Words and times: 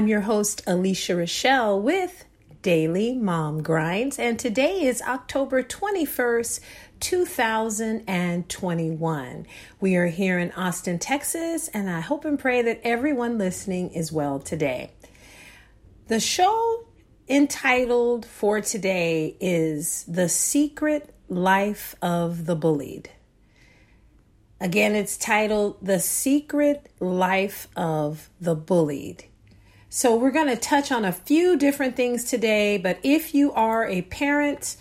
I'm 0.00 0.08
your 0.08 0.22
host, 0.22 0.62
Alicia 0.66 1.14
Rochelle, 1.14 1.78
with 1.78 2.24
Daily 2.62 3.14
Mom 3.14 3.62
Grinds, 3.62 4.18
and 4.18 4.38
today 4.38 4.84
is 4.84 5.02
October 5.02 5.62
21st, 5.62 6.60
2021. 7.00 9.46
We 9.78 9.96
are 9.96 10.06
here 10.06 10.38
in 10.38 10.52
Austin, 10.52 10.98
Texas, 10.98 11.68
and 11.74 11.90
I 11.90 12.00
hope 12.00 12.24
and 12.24 12.38
pray 12.38 12.62
that 12.62 12.80
everyone 12.82 13.36
listening 13.36 13.90
is 13.90 14.10
well 14.10 14.38
today. 14.38 14.92
The 16.08 16.18
show 16.18 16.86
entitled 17.28 18.24
for 18.24 18.62
today 18.62 19.36
is 19.38 20.06
The 20.08 20.30
Secret 20.30 21.14
Life 21.28 21.94
of 22.00 22.46
the 22.46 22.56
Bullied. 22.56 23.10
Again, 24.62 24.94
it's 24.94 25.18
titled 25.18 25.76
The 25.82 26.00
Secret 26.00 26.88
Life 27.00 27.68
of 27.76 28.30
the 28.40 28.54
Bullied. 28.54 29.26
So, 29.92 30.14
we're 30.14 30.30
going 30.30 30.46
to 30.46 30.56
touch 30.56 30.92
on 30.92 31.04
a 31.04 31.10
few 31.10 31.56
different 31.56 31.96
things 31.96 32.22
today, 32.22 32.78
but 32.78 33.00
if 33.02 33.34
you 33.34 33.50
are 33.54 33.84
a 33.84 34.02
parent, 34.02 34.76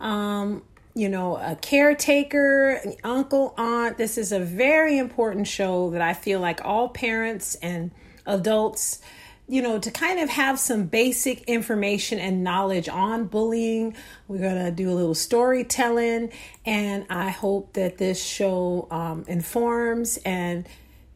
um, 0.00 0.62
you 0.94 1.10
know, 1.10 1.36
a 1.36 1.54
caretaker, 1.54 2.80
uncle, 3.04 3.52
aunt, 3.58 3.98
this 3.98 4.16
is 4.16 4.32
a 4.32 4.40
very 4.40 4.96
important 4.96 5.46
show 5.46 5.90
that 5.90 6.00
I 6.00 6.14
feel 6.14 6.40
like 6.40 6.64
all 6.64 6.88
parents 6.88 7.56
and 7.56 7.90
adults 8.24 9.02
you 9.46 9.60
know, 9.60 9.78
to 9.78 9.90
kind 9.90 10.20
of 10.20 10.30
have 10.30 10.58
some 10.58 10.86
basic 10.86 11.42
information 11.42 12.18
and 12.18 12.42
knowledge 12.42 12.88
on 12.88 13.26
bullying. 13.26 13.94
We're 14.26 14.38
going 14.38 14.64
to 14.64 14.70
do 14.70 14.90
a 14.90 14.94
little 14.94 15.14
storytelling, 15.14 16.32
and 16.64 17.04
I 17.10 17.28
hope 17.28 17.74
that 17.74 17.98
this 17.98 18.24
show 18.24 18.88
um, 18.90 19.26
informs 19.28 20.16
and 20.24 20.66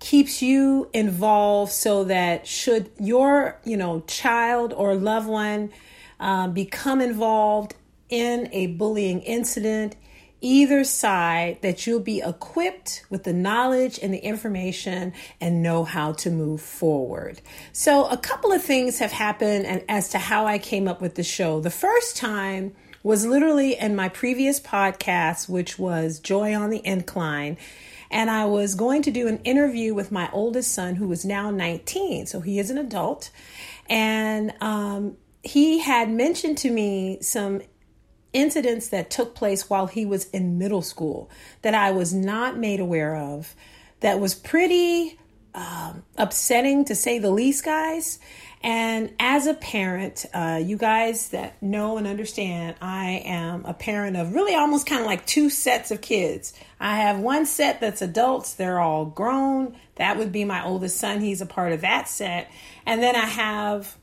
keeps 0.00 0.42
you 0.42 0.88
involved 0.92 1.72
so 1.72 2.04
that 2.04 2.46
should 2.46 2.91
your, 2.98 3.58
you 3.64 3.77
know, 3.77 4.00
child 4.06 4.72
or 4.72 4.94
loved 4.94 5.28
one 5.28 5.70
um, 6.20 6.52
become 6.52 7.00
involved 7.00 7.74
in 8.08 8.48
a 8.52 8.68
bullying 8.68 9.20
incident, 9.20 9.96
either 10.40 10.84
side 10.84 11.58
that 11.62 11.86
you'll 11.86 12.00
be 12.00 12.20
equipped 12.20 13.05
with 13.10 13.24
the 13.24 13.32
knowledge 13.32 13.98
and 14.00 14.14
the 14.14 14.18
information 14.18 15.12
and 15.40 15.62
know 15.62 15.84
how 15.84 16.12
to 16.12 16.30
move 16.30 16.60
forward. 16.60 17.40
So, 17.72 18.06
a 18.06 18.16
couple 18.16 18.52
of 18.52 18.62
things 18.62 18.98
have 19.00 19.12
happened 19.12 19.66
and 19.66 19.84
as 19.88 20.10
to 20.10 20.18
how 20.18 20.46
I 20.46 20.58
came 20.58 20.86
up 20.86 21.00
with 21.00 21.16
the 21.16 21.24
show. 21.24 21.60
The 21.60 21.70
first 21.70 22.16
time 22.16 22.74
was 23.02 23.27
literally 23.27 23.77
in 23.77 23.96
my 23.96 24.08
previous 24.08 24.60
podcast, 24.60 25.48
which 25.48 25.78
was 25.78 26.18
Joy 26.18 26.55
on 26.55 26.70
the 26.70 26.84
Incline. 26.84 27.56
And 28.11 28.31
I 28.31 28.47
was 28.47 28.75
going 28.75 29.03
to 29.03 29.11
do 29.11 29.28
an 29.28 29.39
interview 29.41 29.95
with 29.95 30.11
my 30.11 30.31
oldest 30.33 30.73
son, 30.73 30.97
who 30.97 31.11
is 31.12 31.25
now 31.25 31.51
19. 31.51 32.27
So 32.27 32.41
he 32.41 32.59
is 32.59 32.70
an 32.70 32.78
adult. 32.78 33.31
And 33.89 34.53
um, 34.61 35.17
he 35.42 35.81
had 35.81 36.11
mentioned 36.11 36.59
to 36.59 36.70
me 36.70 37.19
some 37.20 37.61
incidents 38.33 38.89
that 38.89 39.11
took 39.11 39.34
place 39.34 39.70
while 39.70 39.86
he 39.86 40.05
was 40.05 40.29
in 40.31 40.59
middle 40.59 40.83
school 40.83 41.31
that 41.62 41.75
I 41.75 41.91
was 41.91 42.12
not 42.12 42.59
made 42.59 42.81
aware 42.81 43.17
of, 43.17 43.55
that 44.01 44.20
was 44.20 44.34
pretty 44.34 45.19
um, 45.55 46.05
upsetting 46.17 46.84
to 46.84 46.95
say 46.95 47.19
the 47.19 47.31
least, 47.31 47.64
guys. 47.64 48.19
And 48.62 49.14
as 49.20 49.47
a 49.47 49.55
parent, 49.55 50.27
uh, 50.35 50.61
you 50.63 50.77
guys 50.77 51.29
that 51.29 51.63
know 51.63 51.96
and 51.96 52.07
understand, 52.07 52.77
I 52.80 53.23
am 53.24 53.64
a 53.64 53.74
parent 53.74 54.17
of 54.17 54.35
really 54.35 54.55
almost 54.55 54.86
kind 54.86 55.01
of 55.01 55.07
like 55.07 55.27
two 55.27 55.48
sets 55.48 55.91
of 55.91 56.01
kids. 56.01 56.52
I 56.80 56.97
have 56.97 57.20
one 57.20 57.47
set 57.47 57.80
that's 57.80 58.02
adults, 58.02 58.55
they're 58.55 58.80
all 58.80 59.05
grown. 59.05 59.77
That 59.95 60.18
would 60.18 60.33
be 60.33 60.45
my 60.45 60.64
oldest 60.64 60.98
son, 60.98 61.20
he's 61.20 61.41
a 61.41 61.47
part 61.47 61.73
of 61.73 61.83
that 61.83 62.08
set. 62.08 62.51
And 62.85 63.01
then 63.02 63.14
I 63.14 63.27
have 63.27 63.97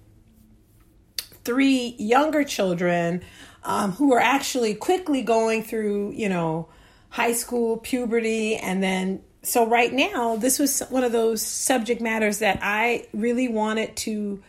three 1.44 1.96
younger 2.00 2.44
children 2.44 3.24
um, 3.64 3.92
who 3.92 4.14
are 4.14 4.20
actually 4.20 4.74
quickly 4.74 5.22
going 5.22 5.64
through, 5.64 6.14
you 6.14 6.30
know, 6.30 6.70
high 7.10 7.34
school, 7.34 7.78
puberty, 7.78 8.56
and 8.56 8.82
then 8.82 9.22
so 9.46 9.68
right 9.68 9.94
now, 9.94 10.36
this 10.36 10.60
was 10.60 10.82
one 10.90 11.04
of 11.04 11.12
those 11.12 11.42
subject 11.42 12.02
matters 12.02 12.40
that 12.40 12.60
I 12.62 13.08
really 13.14 13.48
wanted 13.48 13.96
to 13.98 14.42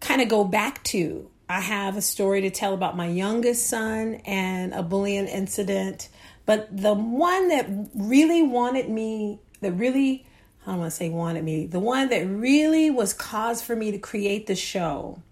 kind 0.00 0.20
of 0.20 0.28
go 0.28 0.44
back 0.44 0.82
to. 0.84 1.30
I 1.48 1.60
have 1.60 1.96
a 1.96 2.02
story 2.02 2.40
to 2.42 2.50
tell 2.50 2.74
about 2.74 2.96
my 2.96 3.06
youngest 3.06 3.68
son 3.68 4.16
and 4.24 4.74
a 4.74 4.82
bullying 4.82 5.26
incident, 5.26 6.08
but 6.44 6.68
the 6.76 6.94
one 6.94 7.48
that 7.48 7.66
really 7.94 8.42
wanted 8.42 8.88
me, 8.88 9.38
that 9.60 9.72
really, 9.72 10.26
I 10.64 10.70
don't 10.70 10.80
want 10.80 10.90
to 10.90 10.96
say 10.96 11.08
wanted 11.08 11.44
me, 11.44 11.66
the 11.66 11.80
one 11.80 12.08
that 12.08 12.26
really 12.26 12.90
was 12.90 13.12
cause 13.12 13.62
for 13.62 13.76
me 13.76 13.92
to 13.92 13.98
create 13.98 14.46
the 14.46 14.56
show 14.56 15.22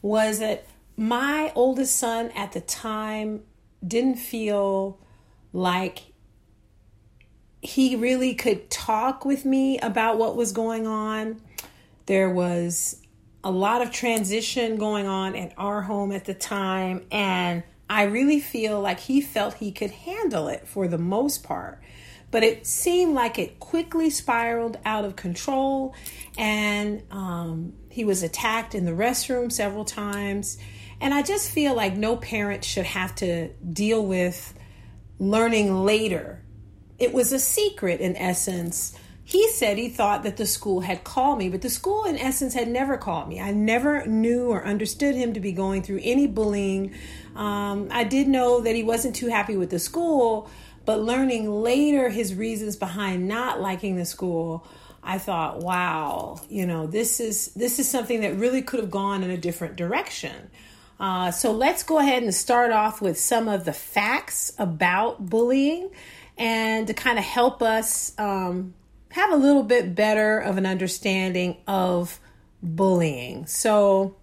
was 0.00 0.38
that 0.38 0.66
my 0.96 1.52
oldest 1.54 1.96
son 1.96 2.30
at 2.36 2.52
the 2.52 2.60
time 2.60 3.42
didn't 3.86 4.16
feel 4.16 4.98
like 5.52 6.07
he 7.62 7.96
really 7.96 8.34
could 8.34 8.70
talk 8.70 9.24
with 9.24 9.44
me 9.44 9.78
about 9.78 10.18
what 10.18 10.36
was 10.36 10.52
going 10.52 10.86
on. 10.86 11.40
There 12.06 12.30
was 12.30 13.00
a 13.44 13.50
lot 13.50 13.82
of 13.82 13.90
transition 13.90 14.76
going 14.76 15.06
on 15.06 15.34
in 15.34 15.52
our 15.56 15.82
home 15.82 16.12
at 16.12 16.24
the 16.24 16.34
time, 16.34 17.06
and 17.10 17.62
I 17.88 18.04
really 18.04 18.40
feel 18.40 18.80
like 18.80 19.00
he 19.00 19.20
felt 19.20 19.54
he 19.54 19.72
could 19.72 19.90
handle 19.90 20.48
it 20.48 20.66
for 20.66 20.88
the 20.88 20.98
most 20.98 21.42
part. 21.42 21.80
But 22.30 22.42
it 22.42 22.66
seemed 22.66 23.14
like 23.14 23.38
it 23.38 23.58
quickly 23.58 24.10
spiraled 24.10 24.78
out 24.84 25.04
of 25.04 25.16
control, 25.16 25.94
and 26.36 27.02
um, 27.10 27.72
he 27.90 28.04
was 28.04 28.22
attacked 28.22 28.74
in 28.74 28.84
the 28.84 28.92
restroom 28.92 29.50
several 29.50 29.84
times 29.84 30.58
and 31.00 31.14
I 31.14 31.22
just 31.22 31.50
feel 31.50 31.74
like 31.74 31.96
no 31.96 32.16
parent 32.16 32.64
should 32.64 32.86
have 32.86 33.14
to 33.16 33.48
deal 33.48 34.04
with 34.04 34.54
learning 35.18 35.84
later. 35.84 36.42
It 36.98 37.12
was 37.12 37.32
a 37.32 37.38
secret 37.38 38.00
in 38.00 38.16
essence. 38.16 38.96
He 39.24 39.48
said 39.50 39.76
he 39.76 39.90
thought 39.90 40.22
that 40.22 40.38
the 40.38 40.46
school 40.46 40.80
had 40.80 41.04
called 41.04 41.38
me, 41.38 41.50
but 41.50 41.60
the 41.60 41.68
school 41.68 42.04
in 42.04 42.16
essence 42.16 42.54
had 42.54 42.66
never 42.68 42.96
called 42.96 43.28
me. 43.28 43.40
I 43.40 43.52
never 43.52 44.06
knew 44.06 44.48
or 44.48 44.64
understood 44.64 45.14
him 45.14 45.34
to 45.34 45.40
be 45.40 45.52
going 45.52 45.82
through 45.82 46.00
any 46.02 46.26
bullying. 46.26 46.94
Um, 47.36 47.88
I 47.90 48.04
did 48.04 48.26
know 48.26 48.62
that 48.62 48.74
he 48.74 48.82
wasn't 48.82 49.14
too 49.14 49.28
happy 49.28 49.56
with 49.56 49.68
the 49.68 49.78
school, 49.78 50.50
but 50.86 51.00
learning 51.00 51.50
later 51.50 52.08
his 52.08 52.34
reasons 52.34 52.74
behind 52.74 53.28
not 53.28 53.60
liking 53.60 53.96
the 53.96 54.06
school, 54.06 54.66
I 55.02 55.18
thought, 55.18 55.60
wow, 55.60 56.40
you 56.48 56.66
know, 56.66 56.86
this 56.86 57.20
is 57.20 57.48
this 57.54 57.78
is 57.78 57.88
something 57.88 58.22
that 58.22 58.36
really 58.36 58.62
could 58.62 58.80
have 58.80 58.90
gone 58.90 59.22
in 59.22 59.30
a 59.30 59.36
different 59.36 59.76
direction. 59.76 60.50
Uh, 60.98 61.30
so 61.30 61.52
let's 61.52 61.82
go 61.82 61.98
ahead 61.98 62.22
and 62.22 62.34
start 62.34 62.72
off 62.72 63.00
with 63.00 63.18
some 63.18 63.46
of 63.46 63.64
the 63.64 63.72
facts 63.72 64.52
about 64.58 65.28
bullying 65.28 65.90
and 66.38 66.86
to 66.86 66.94
kind 66.94 67.18
of 67.18 67.24
help 67.24 67.62
us 67.62 68.12
um, 68.18 68.74
have 69.10 69.32
a 69.32 69.36
little 69.36 69.64
bit 69.64 69.94
better 69.94 70.38
of 70.38 70.56
an 70.56 70.64
understanding 70.64 71.56
of 71.66 72.18
bullying. 72.62 73.46
So, 73.46 74.16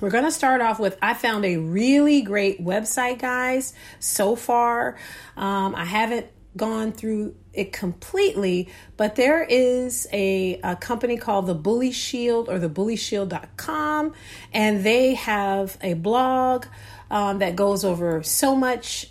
we're 0.00 0.10
going 0.10 0.24
to 0.24 0.30
start 0.30 0.62
off 0.62 0.80
with 0.80 0.96
I 1.02 1.12
found 1.12 1.44
a 1.44 1.58
really 1.58 2.22
great 2.22 2.64
website, 2.64 3.18
guys, 3.18 3.74
so 3.98 4.34
far. 4.34 4.96
Um, 5.36 5.74
I 5.74 5.84
haven't 5.84 6.26
gone 6.56 6.92
through 6.92 7.34
it 7.52 7.72
completely, 7.72 8.68
but 8.96 9.16
there 9.16 9.42
is 9.42 10.08
a, 10.12 10.58
a 10.64 10.76
company 10.76 11.16
called 11.16 11.46
the 11.46 11.54
Bully 11.54 11.92
Shield 11.92 12.48
or 12.48 12.58
the 12.58 12.68
bullyshield.com, 12.68 14.14
and 14.52 14.84
they 14.84 15.14
have 15.14 15.76
a 15.82 15.94
blog 15.94 16.66
um, 17.10 17.38
that 17.40 17.56
goes 17.56 17.84
over 17.84 18.22
so 18.22 18.56
much 18.56 19.10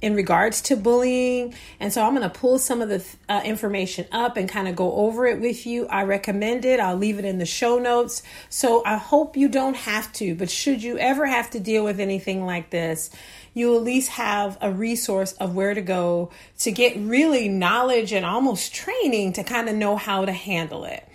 in 0.00 0.14
regards 0.14 0.62
to 0.62 0.76
bullying. 0.76 1.54
And 1.78 1.92
so 1.92 2.02
I'm 2.02 2.14
going 2.14 2.28
to 2.28 2.38
pull 2.38 2.58
some 2.58 2.80
of 2.80 2.88
the 2.88 3.04
uh, 3.28 3.42
information 3.44 4.06
up 4.12 4.36
and 4.36 4.48
kind 4.48 4.66
of 4.68 4.76
go 4.76 4.92
over 4.92 5.26
it 5.26 5.40
with 5.40 5.66
you. 5.66 5.86
I 5.88 6.04
recommend 6.04 6.64
it. 6.64 6.80
I'll 6.80 6.96
leave 6.96 7.18
it 7.18 7.24
in 7.24 7.38
the 7.38 7.46
show 7.46 7.78
notes. 7.78 8.22
So 8.48 8.82
I 8.84 8.96
hope 8.96 9.36
you 9.36 9.48
don't 9.48 9.76
have 9.76 10.12
to, 10.14 10.34
but 10.34 10.50
should 10.50 10.82
you 10.82 10.98
ever 10.98 11.26
have 11.26 11.50
to 11.50 11.60
deal 11.60 11.84
with 11.84 12.00
anything 12.00 12.46
like 12.46 12.70
this, 12.70 13.10
you 13.52 13.76
at 13.76 13.82
least 13.82 14.10
have 14.10 14.56
a 14.60 14.72
resource 14.72 15.32
of 15.32 15.54
where 15.54 15.74
to 15.74 15.82
go 15.82 16.30
to 16.60 16.72
get 16.72 16.96
really 16.96 17.48
knowledge 17.48 18.12
and 18.12 18.24
almost 18.24 18.74
training 18.74 19.32
to 19.34 19.44
kind 19.44 19.68
of 19.68 19.74
know 19.74 19.96
how 19.96 20.24
to 20.24 20.32
handle 20.32 20.84
it. 20.84 21.06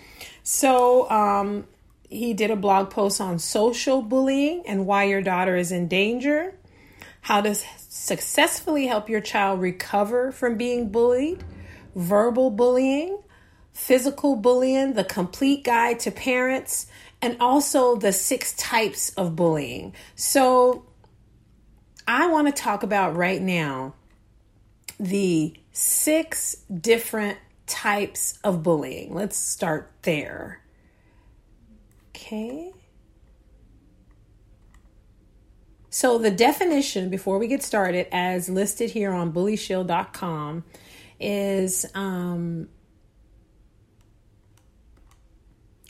So, 0.44 1.10
um, 1.10 1.66
he 2.10 2.34
did 2.34 2.52
a 2.52 2.56
blog 2.56 2.90
post 2.92 3.20
on 3.20 3.40
social 3.40 4.02
bullying 4.02 4.64
and 4.68 4.86
why 4.86 5.06
your 5.06 5.22
daughter 5.22 5.56
is 5.56 5.72
in 5.72 5.88
danger, 5.88 6.54
how 7.26 7.42
to 7.42 7.56
successfully 7.90 8.86
help 8.86 9.10
your 9.10 9.20
child 9.20 9.60
recover 9.60 10.32
from 10.32 10.58
being 10.58 10.90
bullied, 10.90 11.44
verbal 11.96 12.52
bullying, 12.52 13.18
physical 13.74 14.36
bullying, 14.36 14.94
the 14.94 15.04
complete 15.04 15.64
guide 15.64 16.00
to 16.00 16.12
parents, 16.12 16.86
and 17.24 17.36
also 17.40 17.96
the 17.96 18.12
six 18.12 18.54
types 18.54 19.10
of 19.16 19.36
bullying. 19.36 19.92
So, 20.14 20.86
I 22.08 22.28
want 22.28 22.46
to 22.46 22.54
talk 22.54 22.84
about 22.84 23.16
right 23.16 23.42
now 23.42 23.96
the 25.00 25.56
six 25.72 26.58
different 26.80 27.40
types 27.66 28.38
of 28.44 28.62
bullying. 28.62 29.16
Let's 29.16 29.36
start 29.36 29.92
there. 30.04 30.62
Okay. 32.10 32.72
So, 35.96 36.18
the 36.18 36.30
definition 36.30 37.10
before 37.10 37.38
we 37.38 37.48
get 37.48 37.64
started, 37.64 38.08
as 38.12 38.50
listed 38.50 38.90
here 38.90 39.14
on 39.14 39.32
bullyshield.com, 39.32 40.66
is 41.22 41.86
um, 41.96 42.68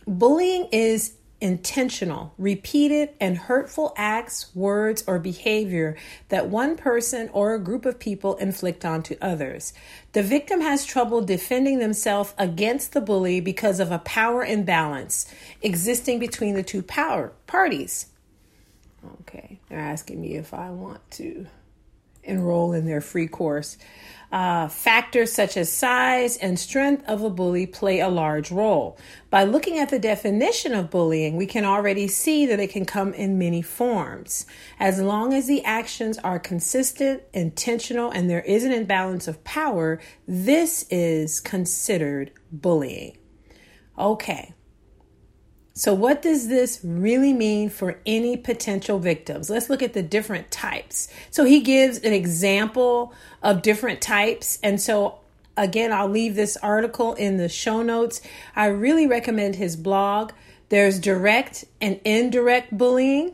bullying 0.06 0.68
is 0.72 1.16
intentional, 1.42 2.36
repeated, 2.38 3.16
and 3.20 3.36
hurtful 3.36 3.96
acts, 3.98 4.56
words, 4.56 5.04
or 5.08 5.18
behavior 5.18 5.98
that 6.30 6.50
one 6.50 6.78
person 6.78 7.28
or 7.34 7.56
a 7.56 7.60
group 7.60 7.84
of 7.88 7.98
people 7.98 8.36
inflict 8.36 8.86
onto 8.86 9.16
others. 9.24 9.74
The 10.12 10.22
victim 10.22 10.62
has 10.62 10.86
trouble 10.86 11.22
defending 11.22 11.80
themselves 11.80 12.36
against 12.38 12.94
the 12.94 13.02
bully 13.02 13.42
because 13.42 13.80
of 13.80 13.92
a 13.92 13.98
power 13.98 14.46
imbalance 14.46 15.34
existing 15.64 16.20
between 16.20 16.54
the 16.54 16.62
two 16.62 16.84
power 16.84 17.34
parties. 17.48 18.06
Okay, 19.22 19.60
they're 19.70 19.80
asking 19.80 20.22
me 20.22 20.36
if 20.36 20.54
I 20.54 20.70
want 20.70 21.00
to 21.12 21.48
enroll 22.24 22.74
in 22.74 22.86
their 22.86 23.02
free 23.02 23.28
course. 23.28 23.78
Uh, 24.32 24.68
factors 24.68 25.32
such 25.32 25.56
as 25.56 25.72
size 25.72 26.36
and 26.38 26.60
strength 26.60 27.08
of 27.08 27.24
a 27.24 27.30
bully 27.30 27.66
play 27.66 28.00
a 28.00 28.10
large 28.10 28.52
role. 28.52 28.98
By 29.30 29.44
looking 29.44 29.80
at 29.80 29.90
the 29.90 30.00
definition 30.00 30.74
of 30.74 30.90
bullying, 30.90 31.38
we 31.38 31.46
can 31.46 31.64
already 31.64 32.08
see 32.08 32.46
that 32.48 32.60
it 32.60 32.72
can 32.72 32.86
come 32.86 33.14
in 33.14 33.38
many 33.38 33.62
forms. 33.62 34.46
As 34.80 35.00
long 35.00 35.34
as 35.34 35.48
the 35.48 35.64
actions 35.64 36.18
are 36.18 36.40
consistent, 36.40 37.22
intentional, 37.34 38.10
and 38.12 38.30
there 38.30 38.42
is 38.42 38.64
an 38.64 38.74
imbalance 38.74 39.28
of 39.28 39.44
power, 39.44 40.02
this 40.28 40.86
is 40.90 41.40
considered 41.40 42.32
bullying. 42.52 43.18
Okay, 43.98 44.54
so, 45.78 45.94
what 45.94 46.22
does 46.22 46.48
this 46.48 46.80
really 46.86 47.34
mean 47.34 47.70
for 47.70 48.00
any 48.06 48.38
potential 48.38 48.98
victims? 48.98 49.50
Let's 49.50 49.70
look 49.70 49.84
at 49.84 49.92
the 49.92 50.02
different 50.02 50.50
types. 50.50 51.10
So, 51.32 51.44
he 51.44 51.60
gives 51.60 51.98
an 51.98 52.14
example 52.14 53.14
of 53.44 53.62
different 53.62 54.00
types. 54.00 54.58
And 54.64 54.80
so, 54.80 55.20
again, 55.58 55.92
I'll 55.92 56.08
leave 56.08 56.36
this 56.36 56.56
article 56.58 57.14
in 57.16 57.36
the 57.36 57.50
show 57.50 57.82
notes. 57.82 58.22
I 58.56 58.68
really 58.68 59.06
recommend 59.06 59.58
his 59.58 59.76
blog. 59.76 60.32
There's 60.70 60.98
direct 60.98 61.66
and 61.82 62.00
indirect 62.06 62.78
bullying. 62.78 63.34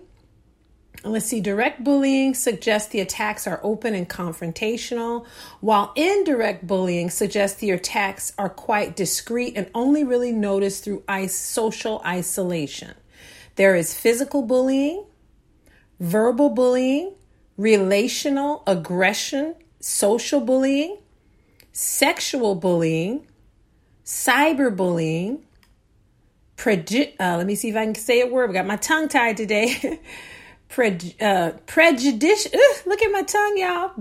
Let's 1.03 1.25
see, 1.25 1.41
direct 1.41 1.83
bullying 1.83 2.35
suggests 2.35 2.89
the 2.89 2.99
attacks 2.99 3.47
are 3.47 3.59
open 3.63 3.95
and 3.95 4.07
confrontational, 4.07 5.25
while 5.59 5.93
indirect 5.95 6.67
bullying 6.67 7.09
suggests 7.09 7.59
the 7.59 7.71
attacks 7.71 8.33
are 8.37 8.49
quite 8.49 8.95
discreet 8.95 9.57
and 9.57 9.67
only 9.73 10.03
really 10.03 10.31
noticed 10.31 10.83
through 10.83 11.03
social 11.27 12.03
isolation. 12.05 12.93
There 13.55 13.75
is 13.75 13.95
physical 13.95 14.43
bullying, 14.43 15.03
verbal 15.99 16.49
bullying, 16.49 17.15
relational 17.57 18.61
aggression, 18.67 19.55
social 19.79 20.39
bullying, 20.39 20.99
sexual 21.73 22.53
bullying, 22.53 23.25
cyberbullying, 24.05 25.41
preju- 26.57 27.13
uh, 27.19 27.37
let 27.37 27.47
me 27.47 27.55
see 27.55 27.69
if 27.69 27.75
I 27.75 27.85
can 27.85 27.95
say 27.95 28.21
a 28.21 28.27
word. 28.27 28.51
I 28.51 28.53
got 28.53 28.67
my 28.67 28.75
tongue 28.75 29.07
tied 29.07 29.37
today. 29.37 29.99
Pre- 30.71 31.15
uh, 31.19 31.51
prejudice. 31.67 32.47
look 32.85 33.01
at 33.01 33.11
my 33.11 33.23
tongue, 33.23 33.57
y'all. 33.57 33.91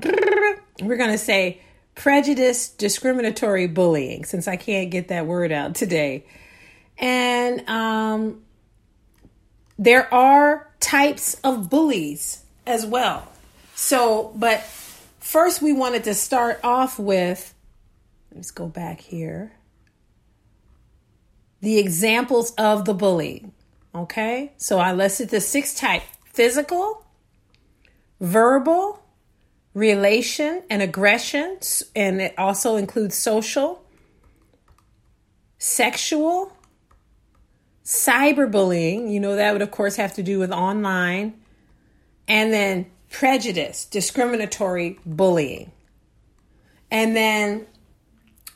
We're 0.80 0.96
going 0.96 1.10
to 1.10 1.18
say 1.18 1.60
prejudice, 1.96 2.68
discriminatory 2.68 3.66
bullying, 3.66 4.24
since 4.24 4.46
I 4.46 4.56
can't 4.56 4.90
get 4.90 5.08
that 5.08 5.26
word 5.26 5.52
out 5.52 5.74
today. 5.74 6.24
And 6.96 7.68
um, 7.68 8.42
there 9.78 10.12
are 10.14 10.70
types 10.78 11.34
of 11.42 11.68
bullies 11.68 12.44
as 12.66 12.86
well. 12.86 13.26
So, 13.74 14.32
but 14.36 14.62
first, 15.18 15.60
we 15.60 15.72
wanted 15.72 16.04
to 16.04 16.14
start 16.14 16.60
off 16.62 16.98
with 16.98 17.52
let's 18.32 18.52
go 18.52 18.68
back 18.68 19.00
here 19.00 19.52
the 21.60 21.78
examples 21.78 22.52
of 22.52 22.84
the 22.84 22.94
bully. 22.94 23.50
Okay, 23.94 24.52
so 24.56 24.78
I 24.78 24.92
listed 24.92 25.30
the 25.30 25.40
six 25.40 25.74
types 25.74 26.06
physical, 26.32 27.04
verbal, 28.20 29.02
relation, 29.74 30.62
and 30.70 30.82
aggression, 30.82 31.58
and 31.94 32.20
it 32.20 32.34
also 32.38 32.76
includes 32.76 33.16
social, 33.16 33.84
sexual, 35.58 36.56
cyberbullying. 37.84 39.12
You 39.12 39.20
know, 39.20 39.36
that 39.36 39.52
would, 39.52 39.62
of 39.62 39.70
course, 39.70 39.96
have 39.96 40.14
to 40.14 40.22
do 40.22 40.38
with 40.38 40.50
online, 40.50 41.40
and 42.26 42.52
then 42.52 42.86
prejudice, 43.10 43.84
discriminatory 43.84 44.98
bullying. 45.04 45.72
And 46.90 47.14
then 47.14 47.66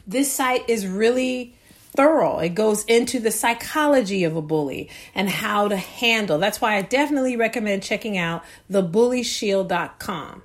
this 0.06 0.32
site 0.32 0.68
is 0.68 0.86
really 0.86 1.56
thorough. 1.94 2.38
It 2.38 2.50
goes 2.50 2.84
into 2.84 3.20
the 3.20 3.30
psychology 3.30 4.24
of 4.24 4.36
a 4.36 4.42
bully 4.42 4.90
and 5.14 5.28
how 5.28 5.68
to 5.68 5.76
handle. 5.76 6.38
That's 6.38 6.60
why 6.60 6.76
I 6.76 6.82
definitely 6.82 7.36
recommend 7.36 7.82
checking 7.82 8.18
out 8.18 8.44
thebullyshield.com. 8.70 10.42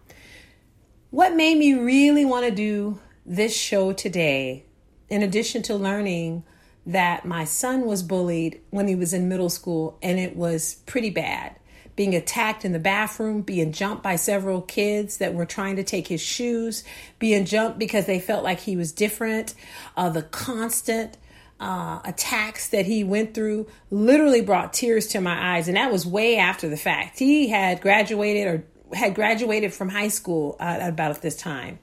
What 1.12 1.36
made 1.36 1.58
me 1.58 1.74
really 1.74 2.24
want 2.24 2.46
to 2.46 2.52
do 2.52 3.00
this 3.26 3.56
show 3.56 3.94
today, 3.94 4.66
in 5.10 5.24
addition 5.24 5.64
to 5.64 5.76
learning 5.76 6.44
that 6.86 7.26
my 7.26 7.44
son 7.44 7.86
was 7.86 8.04
bullied 8.04 8.62
when 8.70 8.88
he 8.88 8.96
was 8.96 9.14
in 9.14 9.30
middle 9.30 9.50
school 9.50 9.98
and 10.02 10.20
it 10.20 10.36
was 10.36 10.76
pretty 10.86 11.10
bad. 11.10 11.56
Being 11.96 12.16
attacked 12.16 12.64
in 12.64 12.72
the 12.72 12.80
bathroom, 12.80 13.42
being 13.42 13.74
jumped 13.74 14.04
by 14.04 14.16
several 14.16 14.62
kids 14.62 15.18
that 15.18 15.34
were 15.34 15.46
trying 15.46 15.76
to 15.76 15.84
take 15.84 16.08
his 16.08 16.22
shoes, 16.22 16.84
being 17.18 17.44
jumped 17.46 17.78
because 17.78 18.06
they 18.06 18.20
felt 18.20 18.44
like 18.44 18.62
he 18.62 18.78
was 18.78 18.92
different, 18.92 19.54
uh, 19.98 20.10
the 20.10 20.24
constant 20.24 21.18
uh, 21.60 22.00
attacks 22.06 22.70
that 22.70 22.86
he 22.86 23.04
went 23.04 23.34
through 23.34 23.68
literally 23.92 24.42
brought 24.42 24.74
tears 24.74 25.08
to 25.08 25.22
my 25.22 25.56
eyes. 25.56 25.68
And 25.68 25.78
that 25.78 25.92
was 25.92 26.06
way 26.06 26.38
after 26.38 26.70
the 26.70 26.78
fact. 26.78 27.20
He 27.20 27.50
had 27.50 27.82
graduated 27.82 28.48
or 28.48 28.96
had 28.96 29.14
graduated 29.14 29.74
from 29.74 29.90
high 29.90 30.08
school 30.08 30.56
uh, 30.60 30.64
at 30.64 30.90
about 30.90 31.22
this 31.22 31.36
time. 31.36 31.80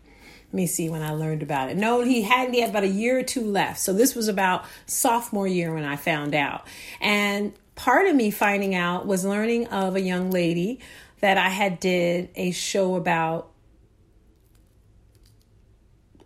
Let 0.47 0.55
me 0.55 0.67
see 0.67 0.89
when 0.89 1.03
I 1.03 1.11
learned 1.11 1.43
about 1.43 1.71
it. 1.71 1.77
No, 1.77 2.03
he 2.03 2.23
hadn't. 2.23 2.55
He 2.55 2.61
had 2.61 2.71
about 2.71 2.85
a 2.85 2.89
year 2.89 3.19
or 3.19 3.23
two 3.23 3.45
left. 3.45 3.81
So 3.81 3.93
this 3.93 4.15
was 4.15 4.29
about 4.29 4.65
sophomore 4.87 5.47
year 5.47 5.75
when 5.75 5.85
I 5.85 5.97
found 5.97 6.35
out. 6.35 6.67
And 7.01 7.53
part 7.75 8.07
of 8.07 8.15
me 8.15 8.31
finding 8.31 8.75
out 8.75 9.07
was 9.07 9.25
learning 9.25 9.67
of 9.69 9.97
a 9.97 10.01
young 10.01 10.31
lady 10.31 10.81
that 11.21 11.37
I 11.37 11.49
had 11.49 11.81
did 11.81 12.31
a 12.37 12.53
show 12.53 12.95
about 12.95 13.51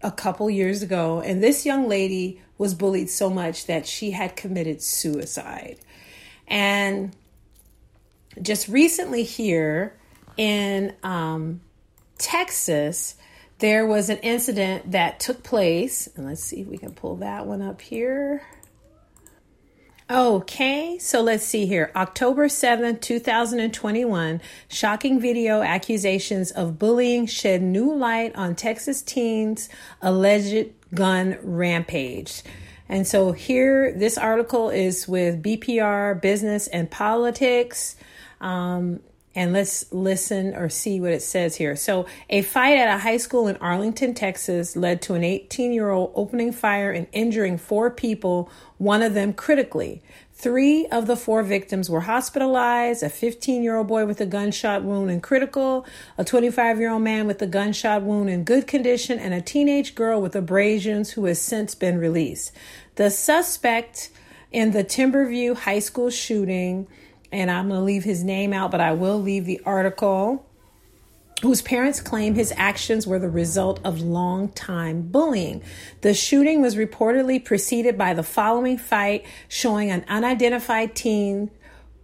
a 0.03 0.11
couple 0.11 0.49
years 0.51 0.83
ago. 0.83 1.21
And 1.21 1.43
this 1.43 1.67
young 1.67 1.89
lady 1.89 2.41
was 2.59 2.75
bullied 2.75 3.11
so 3.11 3.31
much 3.31 3.67
that 3.67 3.87
she 3.87 4.11
had 4.13 4.37
committed 4.37 4.83
suicide. 4.83 5.79
And 6.49 7.15
just 8.41 8.69
recently 8.69 9.23
here 9.23 9.97
in 10.37 10.95
um, 11.03 11.61
Texas, 12.19 13.17
there 13.59 13.87
was 13.87 14.09
an 14.11 14.19
incident 14.19 14.93
that 14.93 15.21
took 15.21 15.43
place. 15.43 16.09
And 16.17 16.27
let's 16.27 16.43
see 16.43 16.61
if 16.61 16.67
we 16.67 16.79
can 16.79 16.93
pull 16.93 17.17
that 17.17 17.47
one 17.47 17.63
up 17.63 17.81
here. 17.81 18.43
Okay, 20.11 20.99
so 20.99 21.21
let's 21.23 21.45
see 21.45 21.67
here. 21.67 21.93
October 21.95 22.49
7th, 22.49 23.01
2021, 23.01 24.41
shocking 24.67 25.21
video 25.21 25.63
accusations 25.63 26.51
of 26.51 26.81
bullying 26.81 27.27
shed 27.27 27.63
new 27.63 27.95
light 27.95 28.35
on 28.35 28.57
Texas 28.57 29.03
teens' 29.03 29.69
alleged 30.03 30.71
gun 30.93 31.39
rampage. 31.45 32.43
And 32.89 33.07
so 33.07 33.31
here, 33.31 33.93
this 33.93 34.19
article 34.19 34.69
is 34.69 35.07
with 35.07 35.45
BPR 35.45 36.21
Business 36.21 36.67
and 36.67 36.91
Politics. 36.91 37.95
Um, 38.41 38.99
and 39.35 39.53
let's 39.53 39.91
listen 39.93 40.55
or 40.55 40.69
see 40.69 41.01
what 41.01 41.13
it 41.13 41.23
says 41.23 41.57
here. 41.57 41.77
So, 41.77 42.07
a 42.29 42.43
fight 42.43 42.77
at 42.77 42.95
a 42.95 42.99
high 42.99 43.17
school 43.17 43.47
in 43.47 43.57
Arlington, 43.57 44.13
Texas 44.13 44.75
led 44.75 45.01
to 45.03 45.15
an 45.15 45.23
18 45.23 45.73
year 45.73 45.91
old 45.91 46.13
opening 46.15 46.53
fire 46.53 46.91
and 46.91 47.07
injuring 47.13 47.57
four 47.57 47.91
people, 47.91 48.51
one 48.79 49.03
of 49.03 49.15
them 49.15 49.33
critically. 49.33 50.03
Three 50.33 50.87
of 50.87 51.07
the 51.07 51.17
four 51.17 51.43
victims 51.43 51.91
were 51.91 52.01
hospitalized 52.01 53.03
a 53.03 53.11
15 53.11 53.63
year 53.63 53.77
old 53.77 53.87
boy 53.87 54.07
with 54.07 54.21
a 54.21 54.27
gunshot 54.27 54.83
wound 54.83 55.11
in 55.11 55.21
critical, 55.21 55.87
a 56.19 56.25
25 56.25 56.81
year 56.81 56.91
old 56.91 57.03
man 57.03 57.27
with 57.27 57.41
a 57.43 57.47
gunshot 57.47 58.03
wound 58.03 58.31
in 58.31 58.43
good 58.43 58.67
condition, 58.67 59.19
and 59.19 59.33
a 59.33 59.43
teenage 59.43 59.95
girl 59.95 60.21
with 60.21 60.35
abrasions 60.35 61.11
who 61.11 61.27
has 61.27 61.41
since 61.41 61.75
been 61.75 61.99
released. 61.99 62.53
The 62.97 63.11
suspect 63.11 64.11
in 64.51 64.73
the 64.73 64.83
Timberview 64.83 65.57
High 65.57 65.79
School 65.79 66.11
shooting, 66.11 66.89
and 67.33 67.51
I'm 67.51 67.69
going 67.69 67.81
to 67.81 67.85
leave 67.85 68.05
his 68.05 68.25
name 68.25 68.53
out, 68.53 68.71
but 68.71 68.81
I 68.81 68.93
will 68.93 69.21
leave 69.21 69.45
the 69.45 69.61
article 69.65 70.47
whose 71.43 71.63
parents 71.63 72.01
claim 72.01 72.35
his 72.35 72.53
actions 72.57 73.07
were 73.07 73.19
the 73.19 73.31
result 73.31 73.81
of 73.83 74.01
long-time 74.01 75.03
bullying. 75.03 75.63
The 76.03 76.13
shooting 76.13 76.61
was 76.61 76.77
reportedly 76.77 77.43
preceded 77.43 77.97
by 77.97 78.13
the 78.15 78.23
following 78.23 78.77
fight 78.77 79.25
showing 79.49 79.91
an 79.91 80.05
unidentified 80.07 80.95
teen 80.95 81.51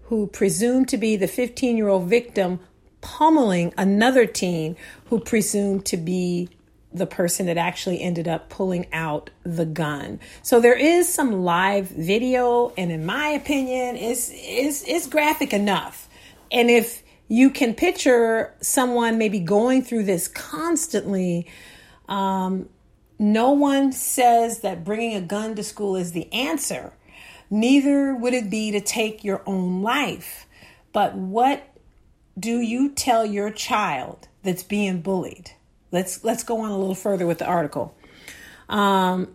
who 0.04 0.26
presumed 0.26 0.88
to 0.88 0.96
be 0.96 1.16
the 1.16 1.28
15 1.28 1.76
year 1.76 1.88
old 1.88 2.08
victim 2.08 2.60
pummeling 3.00 3.74
another 3.76 4.26
teen 4.26 4.76
who 5.06 5.20
presumed 5.20 5.84
to 5.86 5.96
be 5.96 6.48
the 6.96 7.06
person 7.06 7.46
that 7.46 7.56
actually 7.56 8.00
ended 8.00 8.28
up 8.28 8.48
pulling 8.48 8.86
out 8.92 9.30
the 9.42 9.66
gun. 9.66 10.20
So 10.42 10.60
there 10.60 10.78
is 10.78 11.12
some 11.12 11.44
live 11.44 11.88
video, 11.88 12.72
and 12.76 12.90
in 12.90 13.04
my 13.06 13.28
opinion, 13.28 13.96
is 13.96 14.32
is 14.34 14.82
is 14.84 15.06
graphic 15.06 15.52
enough. 15.52 16.08
And 16.50 16.70
if 16.70 17.02
you 17.28 17.50
can 17.50 17.74
picture 17.74 18.54
someone 18.60 19.18
maybe 19.18 19.40
going 19.40 19.82
through 19.82 20.04
this 20.04 20.28
constantly, 20.28 21.46
um, 22.08 22.68
no 23.18 23.50
one 23.50 23.92
says 23.92 24.60
that 24.60 24.84
bringing 24.84 25.14
a 25.16 25.20
gun 25.20 25.54
to 25.56 25.64
school 25.64 25.96
is 25.96 26.12
the 26.12 26.32
answer. 26.32 26.92
Neither 27.50 28.14
would 28.14 28.34
it 28.34 28.50
be 28.50 28.70
to 28.72 28.80
take 28.80 29.24
your 29.24 29.42
own 29.46 29.82
life. 29.82 30.46
But 30.92 31.14
what 31.14 31.62
do 32.38 32.60
you 32.60 32.90
tell 32.90 33.24
your 33.24 33.50
child 33.50 34.28
that's 34.42 34.62
being 34.62 35.00
bullied? 35.00 35.52
Let's 35.96 36.22
let's 36.22 36.42
go 36.42 36.60
on 36.60 36.70
a 36.70 36.76
little 36.76 36.94
further 36.94 37.26
with 37.26 37.38
the 37.38 37.46
article. 37.46 37.96
Um, 38.68 39.34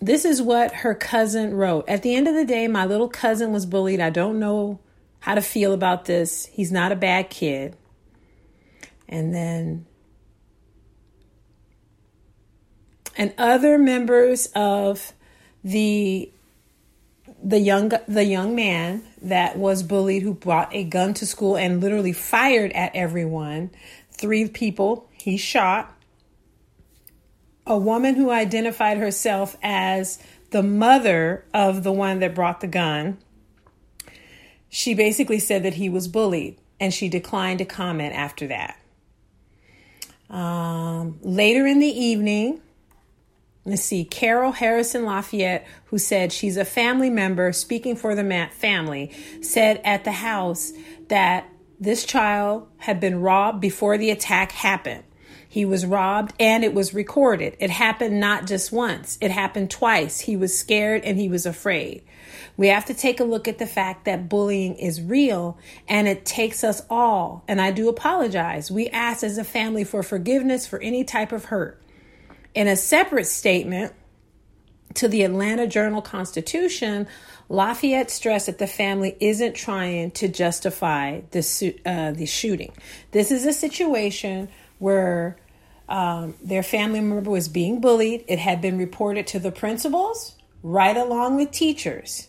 this 0.00 0.24
is 0.24 0.40
what 0.40 0.72
her 0.72 0.94
cousin 0.94 1.52
wrote. 1.52 1.88
At 1.88 2.02
the 2.02 2.14
end 2.14 2.28
of 2.28 2.36
the 2.36 2.44
day, 2.44 2.68
my 2.68 2.86
little 2.86 3.08
cousin 3.08 3.50
was 3.50 3.66
bullied. 3.66 3.98
I 3.98 4.10
don't 4.10 4.38
know 4.38 4.78
how 5.18 5.34
to 5.34 5.40
feel 5.40 5.72
about 5.72 6.04
this. 6.04 6.46
He's 6.46 6.70
not 6.70 6.92
a 6.92 6.96
bad 6.96 7.28
kid. 7.28 7.74
And 9.08 9.34
then 9.34 9.86
and 13.16 13.34
other 13.36 13.76
members 13.76 14.48
of 14.54 15.12
the 15.64 16.30
the 17.42 17.58
young 17.58 17.90
the 18.06 18.24
young 18.24 18.54
man 18.54 19.02
that 19.22 19.58
was 19.58 19.82
bullied 19.82 20.22
who 20.22 20.34
brought 20.34 20.72
a 20.72 20.84
gun 20.84 21.14
to 21.14 21.26
school 21.26 21.56
and 21.56 21.80
literally 21.80 22.12
fired 22.12 22.70
at 22.74 22.94
everyone 22.94 23.72
three 24.12 24.48
people 24.48 25.10
he 25.24 25.36
shot 25.36 25.90
a 27.66 27.78
woman 27.78 28.14
who 28.14 28.30
identified 28.30 28.98
herself 28.98 29.56
as 29.62 30.18
the 30.50 30.62
mother 30.62 31.44
of 31.54 31.82
the 31.82 31.92
one 31.92 32.20
that 32.20 32.34
brought 32.34 32.60
the 32.60 32.66
gun 32.66 33.16
she 34.68 34.92
basically 34.92 35.38
said 35.38 35.62
that 35.62 35.74
he 35.74 35.88
was 35.88 36.08
bullied 36.08 36.58
and 36.78 36.92
she 36.92 37.08
declined 37.08 37.58
to 37.58 37.64
comment 37.64 38.14
after 38.14 38.46
that 38.46 38.78
um, 40.28 41.18
later 41.22 41.66
in 41.66 41.78
the 41.78 41.86
evening 41.86 42.60
let's 43.64 43.82
see, 43.82 44.04
Carol 44.04 44.52
Harrison 44.52 45.04
Lafayette, 45.04 45.66
who 45.86 45.98
said 45.98 46.32
she's 46.32 46.56
a 46.56 46.64
family 46.64 47.10
member 47.10 47.52
speaking 47.52 47.96
for 47.96 48.14
the 48.14 48.48
family, 48.52 49.10
said 49.40 49.80
at 49.84 50.04
the 50.04 50.12
house 50.12 50.72
that 51.08 51.48
this 51.80 52.04
child 52.04 52.68
had 52.78 53.00
been 53.00 53.20
robbed 53.20 53.60
before 53.60 53.98
the 53.98 54.10
attack 54.10 54.52
happened. 54.52 55.04
He 55.54 55.64
was 55.64 55.86
robbed 55.86 56.34
and 56.40 56.64
it 56.64 56.74
was 56.74 56.92
recorded. 56.92 57.56
It 57.60 57.70
happened 57.70 58.18
not 58.18 58.44
just 58.44 58.72
once, 58.72 59.16
it 59.20 59.30
happened 59.30 59.70
twice. 59.70 60.18
He 60.18 60.36
was 60.36 60.58
scared 60.58 61.04
and 61.04 61.16
he 61.16 61.28
was 61.28 61.46
afraid. 61.46 62.02
We 62.56 62.66
have 62.66 62.86
to 62.86 62.92
take 62.92 63.20
a 63.20 63.24
look 63.24 63.46
at 63.46 63.58
the 63.58 63.66
fact 63.68 64.04
that 64.06 64.28
bullying 64.28 64.74
is 64.74 65.00
real 65.00 65.56
and 65.86 66.08
it 66.08 66.26
takes 66.26 66.64
us 66.64 66.82
all. 66.90 67.44
And 67.46 67.60
I 67.60 67.70
do 67.70 67.88
apologize. 67.88 68.68
We 68.68 68.88
ask 68.88 69.22
as 69.22 69.38
a 69.38 69.44
family 69.44 69.84
for 69.84 70.02
forgiveness 70.02 70.66
for 70.66 70.80
any 70.80 71.04
type 71.04 71.30
of 71.30 71.44
hurt. 71.44 71.80
In 72.56 72.66
a 72.66 72.74
separate 72.74 73.26
statement 73.26 73.92
to 74.94 75.06
the 75.06 75.22
Atlanta 75.22 75.68
Journal 75.68 76.02
Constitution, 76.02 77.06
Lafayette 77.48 78.10
stressed 78.10 78.46
that 78.46 78.58
the 78.58 78.66
family 78.66 79.16
isn't 79.20 79.54
trying 79.54 80.10
to 80.12 80.26
justify 80.26 81.20
the, 81.30 81.78
uh, 81.86 82.10
the 82.10 82.26
shooting. 82.26 82.72
This 83.12 83.30
is 83.30 83.46
a 83.46 83.52
situation 83.52 84.48
where 84.80 85.36
um, 85.88 86.34
their 86.42 86.62
family 86.62 87.00
member 87.00 87.30
was 87.30 87.48
being 87.48 87.80
bullied. 87.80 88.24
It 88.26 88.38
had 88.38 88.60
been 88.60 88.78
reported 88.78 89.26
to 89.28 89.38
the 89.38 89.52
principals, 89.52 90.36
right 90.62 90.96
along 90.96 91.36
with 91.36 91.50
teachers. 91.50 92.28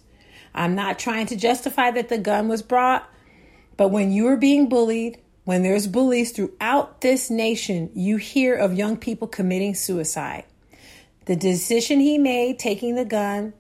I'm 0.54 0.76
not 0.76 1.00
trying 1.00 1.26
to 1.28 1.36
justify 1.36 1.92
that 1.92 2.10
the 2.10 2.18
gun 2.18 2.48
was 2.48 2.62
brought, 2.62 3.10
but 3.78 3.90
when 3.90 4.12
you 4.12 4.28
are 4.28 4.38
being 4.38 4.70
bullied, 4.70 5.20
when 5.44 5.64
there's 5.64 5.86
bullies 5.88 6.32
throughout 6.32 7.02
this 7.02 7.30
nation, 7.30 7.92
you 7.94 8.18
hear 8.18 8.56
of 8.56 8.74
young 8.74 8.98
people 8.98 9.28
committing 9.28 9.76
suicide. 9.76 10.46
The 11.26 11.36
decision 11.36 12.00
he 12.00 12.18
made, 12.18 12.58
taking 12.58 12.96
the 12.96 13.06
gun, 13.06 13.54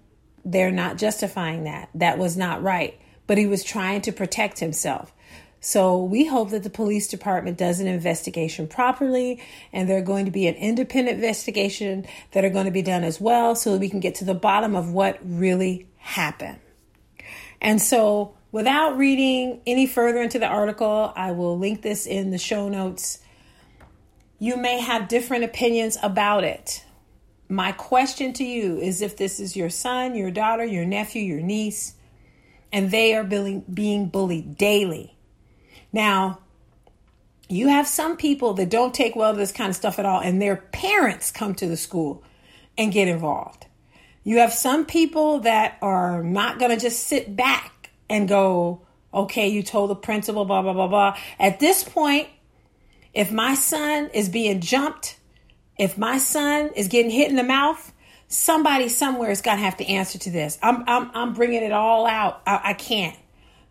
they're 0.44 0.72
not 0.72 0.98
justifying 0.98 1.64
that. 1.66 1.90
That 1.96 2.18
was 2.18 2.38
not 2.38 2.64
right. 2.64 3.00
But 3.28 3.38
he 3.38 3.48
was 3.48 3.64
trying 3.64 4.02
to 4.02 4.12
protect 4.12 4.60
himself. 4.60 5.12
So 5.66 6.04
we 6.04 6.26
hope 6.26 6.52
that 6.52 6.62
the 6.62 6.70
police 6.70 7.08
department 7.08 7.58
does 7.58 7.80
an 7.80 7.88
investigation 7.88 8.68
properly 8.68 9.42
and 9.74 9.90
there 9.90 9.98
are 9.98 10.02
going 10.02 10.26
to 10.26 10.32
be 10.32 10.46
an 10.46 10.54
independent 10.54 11.16
investigation 11.16 12.06
that 12.34 12.46
are 12.46 12.52
going 12.52 12.66
to 12.66 12.72
be 12.72 12.84
done 12.84 13.04
as 13.04 13.20
well 13.20 13.56
so 13.56 13.72
that 13.72 13.80
we 13.80 13.90
can 13.90 14.00
get 14.00 14.14
to 14.16 14.26
the 14.26 14.36
bottom 14.36 14.76
of 14.76 14.92
what 14.92 15.18
really 15.24 15.88
happened. 15.98 16.60
And 17.60 17.82
so 17.82 18.36
Without 18.56 18.96
reading 18.96 19.60
any 19.68 19.86
further 19.86 20.22
into 20.22 20.40
the 20.40 20.48
article, 20.48 21.12
I 21.14 21.34
will 21.34 21.60
link 21.60 21.82
this 21.82 22.08
in 22.08 22.32
the 22.32 22.38
show 22.38 22.70
notes. 22.70 23.20
You 24.40 24.56
may 24.56 24.80
have 24.80 25.10
different 25.10 25.44
opinions 25.44 25.98
about 26.02 26.46
it. 26.46 26.86
My 27.50 27.74
question 27.74 28.32
to 28.32 28.46
you 28.46 28.78
is 28.78 29.02
if 29.02 29.18
this 29.18 29.42
is 29.42 29.58
your 29.58 29.70
son, 29.70 30.16
your 30.16 30.32
daughter, 30.32 30.64
your 30.64 30.86
nephew, 30.86 31.22
your 31.22 31.42
niece, 31.42 31.96
and 32.72 32.92
they 32.92 33.14
are 33.14 33.26
being 33.26 34.08
bullied 34.08 34.56
daily. 34.56 35.15
Now, 35.96 36.40
you 37.48 37.70
have 37.70 37.88
some 37.88 38.18
people 38.18 38.56
that 38.56 38.70
don't 38.70 38.94
take 38.94 39.16
well 39.16 39.32
to 39.32 39.38
this 39.38 39.54
kind 39.54 39.70
of 39.70 39.78
stuff 39.78 39.98
at 39.98 40.06
all, 40.06 40.20
and 40.20 40.42
their 40.42 40.58
parents 40.58 41.32
come 41.32 41.56
to 41.56 41.68
the 41.68 41.78
school 41.78 42.22
and 42.78 42.92
get 42.92 43.08
involved. 43.08 43.66
You 44.26 44.40
have 44.40 44.52
some 44.52 44.86
people 44.86 45.40
that 45.40 45.78
are 45.82 46.22
not 46.22 46.60
going 46.60 46.72
to 46.72 46.78
just 46.78 47.08
sit 47.08 47.34
back 47.34 47.92
and 48.10 48.28
go, 48.28 48.82
okay, 49.14 49.48
you 49.48 49.64
told 49.64 49.90
the 49.90 49.96
principal, 49.96 50.44
blah, 50.44 50.62
blah, 50.62 50.74
blah, 50.74 50.90
blah. 50.90 51.18
At 51.40 51.62
this 51.62 51.82
point, 51.82 52.28
if 53.14 53.32
my 53.32 53.56
son 53.56 54.10
is 54.14 54.28
being 54.28 54.60
jumped, 54.60 55.18
if 55.80 55.98
my 55.98 56.18
son 56.18 56.72
is 56.76 56.90
getting 56.90 57.10
hit 57.10 57.30
in 57.30 57.38
the 57.38 57.44
mouth, 57.44 57.94
somebody 58.28 58.90
somewhere 58.90 59.32
is 59.32 59.42
going 59.42 59.60
to 59.60 59.64
have 59.64 59.78
to 59.78 59.86
answer 59.86 60.20
to 60.20 60.30
this. 60.30 60.60
I'm, 60.62 60.84
I'm, 60.88 61.10
I'm 61.14 61.34
bringing 61.34 61.64
it 61.64 61.72
all 61.72 62.06
out. 62.06 62.42
I, 62.46 62.60
I 62.66 62.74
can't, 62.74 63.18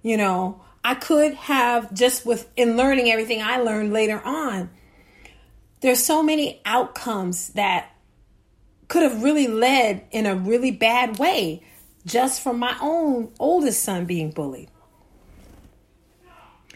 you 0.03 0.17
know, 0.17 0.64
I 0.85 0.95
could 0.95 1.35
have 1.35 1.95
just 1.95 2.27
with 2.27 2.49
in 2.57 2.77
learning 2.77 3.11
everything 3.11 3.43
I 3.43 3.57
learned 3.57 3.93
later 3.93 4.21
on. 4.23 4.69
There's 5.81 6.05
so 6.05 6.23
many 6.23 6.61
outcomes 6.67 7.49
that 7.51 7.91
could 8.89 9.03
have 9.03 9.23
really 9.23 9.47
led 9.47 10.05
in 10.11 10.27
a 10.27 10.37
really 10.37 10.71
bad 10.71 11.19
way 11.19 11.63
just 12.05 12.43
from 12.43 12.59
my 12.59 12.77
own 12.83 13.33
oldest 13.39 13.83
son 13.83 14.05
being 14.05 14.31
bullied. 14.31 14.71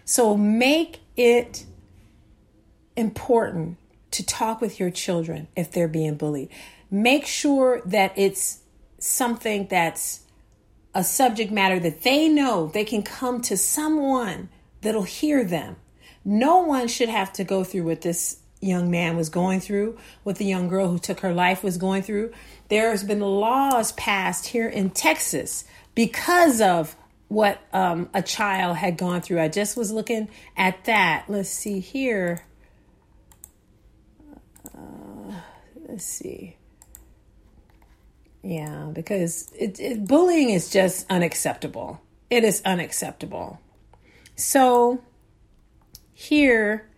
So 0.07 0.37
make 0.39 1.01
it 1.17 1.67
important 2.97 3.77
to 4.13 4.25
talk 4.25 4.63
with 4.63 4.81
your 4.81 4.91
children 4.91 5.49
if 5.55 5.71
they're 5.71 5.87
being 5.87 6.17
bullied. 6.17 6.49
Make 6.91 7.27
sure 7.27 7.83
that 7.85 8.15
it's 8.17 8.61
something 8.99 9.67
that's 9.69 10.21
a 10.99 11.05
subject 11.05 11.53
matter 11.53 11.79
that 11.79 12.03
they 12.03 12.29
know 12.29 12.67
they 12.67 12.85
can 12.85 13.03
come 13.05 13.41
to 13.41 13.57
someone 13.57 14.49
that'll 14.81 15.05
hear 15.05 15.45
them. 15.45 15.77
No 16.25 16.59
one 16.59 16.89
should 16.89 17.09
have 17.09 17.33
to 17.35 17.45
go 17.45 17.63
through 17.63 17.85
what 17.85 18.01
this 18.01 18.41
young 18.61 18.91
man 18.91 19.17
was 19.17 19.29
going 19.29 19.61
through, 19.61 19.97
what 20.25 20.39
the 20.39 20.45
young 20.45 20.67
girl 20.67 20.91
who 20.91 20.99
took 20.99 21.21
her 21.21 21.33
life 21.33 21.63
was 21.63 21.77
going 21.77 22.03
through. 22.03 22.33
There's 22.69 23.05
been 23.05 23.21
laws 23.21 23.93
passed 23.93 24.49
here 24.49 24.69
in 24.69 24.91
Texas 24.91 25.63
because 25.95 26.61
of 26.61 26.97
what 27.29 27.61
um, 27.73 28.11
a 28.13 28.21
child 28.21 28.79
had 28.79 28.99
gone 28.99 29.21
through. 29.21 29.41
I 29.41 29.47
just 29.47 29.77
was 29.77 29.93
looking 29.93 30.29
at 30.57 30.85
that. 30.87 31.27
Let's 31.29 31.49
see 31.49 31.79
here. 31.79 32.45
Uh, 34.77 35.35
let's 35.87 36.05
see. 36.05 36.58
Yeah, 38.43 38.91
because 38.93 39.51
it, 39.59 39.79
it, 39.81 40.07
bullying 40.07 40.51
is 40.51 40.71
just 40.71 41.11
unacceptable. 41.11 42.01
It 42.31 42.45
is 42.45 42.63
unacceptable. 42.65 43.61
So 44.37 45.03
here 46.13 46.89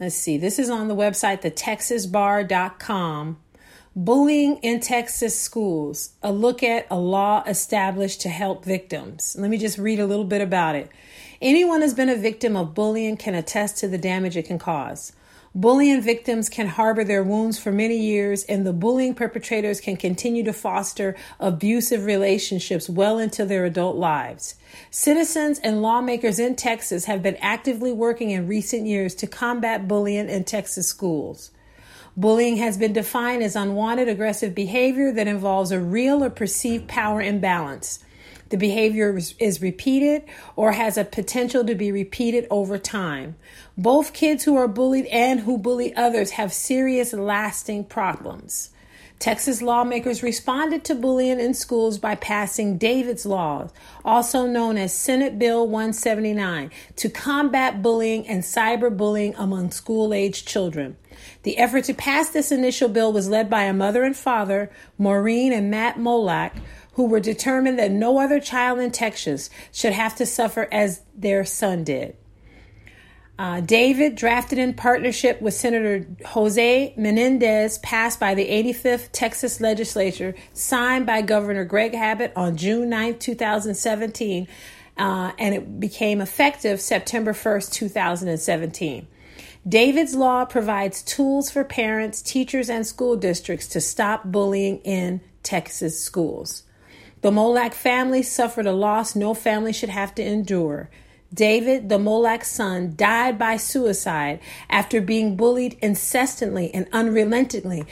Let's 0.00 0.14
see, 0.14 0.38
this 0.38 0.58
is 0.58 0.70
on 0.70 0.88
the 0.88 0.96
website, 0.96 1.42
thetexasbar.com. 1.42 3.36
Bullying 3.94 4.56
in 4.62 4.80
Texas 4.80 5.38
Schools, 5.38 6.12
a 6.22 6.32
look 6.32 6.62
at 6.62 6.86
a 6.90 6.96
law 6.96 7.42
established 7.46 8.22
to 8.22 8.30
help 8.30 8.64
victims. 8.64 9.36
Let 9.38 9.50
me 9.50 9.58
just 9.58 9.76
read 9.76 10.00
a 10.00 10.06
little 10.06 10.24
bit 10.24 10.40
about 10.40 10.74
it. 10.74 10.88
Anyone 11.42 11.82
who's 11.82 11.92
been 11.92 12.08
a 12.08 12.16
victim 12.16 12.56
of 12.56 12.72
bullying 12.72 13.18
can 13.18 13.34
attest 13.34 13.76
to 13.78 13.88
the 13.88 13.98
damage 13.98 14.38
it 14.38 14.46
can 14.46 14.58
cause. 14.58 15.12
Bullying 15.54 16.00
victims 16.00 16.48
can 16.48 16.68
harbor 16.68 17.02
their 17.02 17.24
wounds 17.24 17.58
for 17.58 17.72
many 17.72 17.96
years, 17.96 18.44
and 18.44 18.64
the 18.64 18.72
bullying 18.72 19.14
perpetrators 19.14 19.80
can 19.80 19.96
continue 19.96 20.44
to 20.44 20.52
foster 20.52 21.16
abusive 21.40 22.04
relationships 22.04 22.88
well 22.88 23.18
into 23.18 23.44
their 23.44 23.64
adult 23.64 23.96
lives. 23.96 24.54
Citizens 24.92 25.58
and 25.58 25.82
lawmakers 25.82 26.38
in 26.38 26.54
Texas 26.54 27.06
have 27.06 27.20
been 27.20 27.34
actively 27.40 27.90
working 27.90 28.30
in 28.30 28.46
recent 28.46 28.86
years 28.86 29.12
to 29.16 29.26
combat 29.26 29.88
bullying 29.88 30.28
in 30.28 30.44
Texas 30.44 30.86
schools. 30.86 31.50
Bullying 32.16 32.58
has 32.58 32.78
been 32.78 32.92
defined 32.92 33.42
as 33.42 33.56
unwanted 33.56 34.08
aggressive 34.08 34.54
behavior 34.54 35.10
that 35.10 35.26
involves 35.26 35.72
a 35.72 35.80
real 35.80 36.22
or 36.22 36.30
perceived 36.30 36.86
power 36.86 37.20
imbalance. 37.20 37.98
The 38.50 38.56
behavior 38.56 39.16
is 39.38 39.62
repeated 39.62 40.24
or 40.56 40.72
has 40.72 40.98
a 40.98 41.04
potential 41.04 41.64
to 41.64 41.74
be 41.74 41.90
repeated 41.90 42.46
over 42.50 42.78
time. 42.78 43.36
Both 43.78 44.12
kids 44.12 44.44
who 44.44 44.56
are 44.56 44.68
bullied 44.68 45.06
and 45.06 45.40
who 45.40 45.56
bully 45.56 45.94
others 45.94 46.32
have 46.32 46.52
serious, 46.52 47.12
lasting 47.12 47.84
problems. 47.84 48.70
Texas 49.20 49.60
lawmakers 49.60 50.22
responded 50.22 50.82
to 50.82 50.94
bullying 50.94 51.38
in 51.38 51.52
schools 51.52 51.98
by 51.98 52.14
passing 52.14 52.78
David's 52.78 53.26
Law, 53.26 53.68
also 54.02 54.46
known 54.46 54.78
as 54.78 54.94
Senate 54.94 55.38
Bill 55.38 55.66
179, 55.66 56.70
to 56.96 57.08
combat 57.10 57.82
bullying 57.82 58.26
and 58.26 58.42
cyberbullying 58.42 59.34
among 59.38 59.72
school 59.72 60.14
age 60.14 60.46
children. 60.46 60.96
The 61.42 61.58
effort 61.58 61.84
to 61.84 61.94
pass 61.94 62.30
this 62.30 62.50
initial 62.50 62.88
bill 62.88 63.12
was 63.12 63.28
led 63.28 63.50
by 63.50 63.64
a 63.64 63.74
mother 63.74 64.04
and 64.04 64.16
father, 64.16 64.70
Maureen 64.96 65.52
and 65.52 65.70
Matt 65.70 65.98
Molak, 65.98 66.52
who 66.94 67.06
were 67.06 67.20
determined 67.20 67.78
that 67.78 67.90
no 67.90 68.18
other 68.18 68.40
child 68.40 68.78
in 68.78 68.90
Texas 68.90 69.50
should 69.72 69.92
have 69.92 70.16
to 70.16 70.26
suffer 70.26 70.68
as 70.72 71.02
their 71.14 71.44
son 71.44 71.84
did. 71.84 72.16
Uh, 73.40 73.58
David, 73.60 74.16
drafted 74.16 74.58
in 74.58 74.74
partnership 74.74 75.40
with 75.40 75.54
Senator 75.54 76.06
Jose 76.26 76.92
Menendez, 76.98 77.78
passed 77.78 78.20
by 78.20 78.34
the 78.34 78.46
85th 78.46 79.08
Texas 79.12 79.62
legislature, 79.62 80.34
signed 80.52 81.06
by 81.06 81.22
Governor 81.22 81.64
Greg 81.64 81.94
Abbott 81.94 82.34
on 82.36 82.58
June 82.58 82.90
9, 82.90 83.18
2017, 83.18 84.46
uh, 84.98 85.32
and 85.38 85.54
it 85.54 85.80
became 85.80 86.20
effective 86.20 86.82
September 86.82 87.32
1st, 87.32 87.72
2017. 87.72 89.06
David's 89.66 90.14
Law 90.14 90.44
provides 90.44 91.02
tools 91.02 91.50
for 91.50 91.64
parents, 91.64 92.20
teachers, 92.20 92.68
and 92.68 92.86
school 92.86 93.16
districts 93.16 93.68
to 93.68 93.80
stop 93.80 94.24
bullying 94.24 94.80
in 94.80 95.22
Texas 95.42 96.02
schools. 96.02 96.64
The 97.22 97.30
Molak 97.30 97.74
family 97.74 98.22
suffered 98.22 98.66
a 98.66 98.72
loss 98.72 99.14
no 99.14 99.34
family 99.34 99.72
should 99.72 99.90
have 99.90 100.14
to 100.14 100.24
endure. 100.24 100.88
David, 101.32 101.88
the 101.88 101.98
Molak 101.98 102.44
son, 102.44 102.94
died 102.96 103.38
by 103.38 103.56
suicide 103.56 104.40
after 104.68 105.00
being 105.00 105.36
bullied 105.36 105.78
incessantly 105.80 106.72
and 106.74 106.88
unrelentingly, 106.92 107.84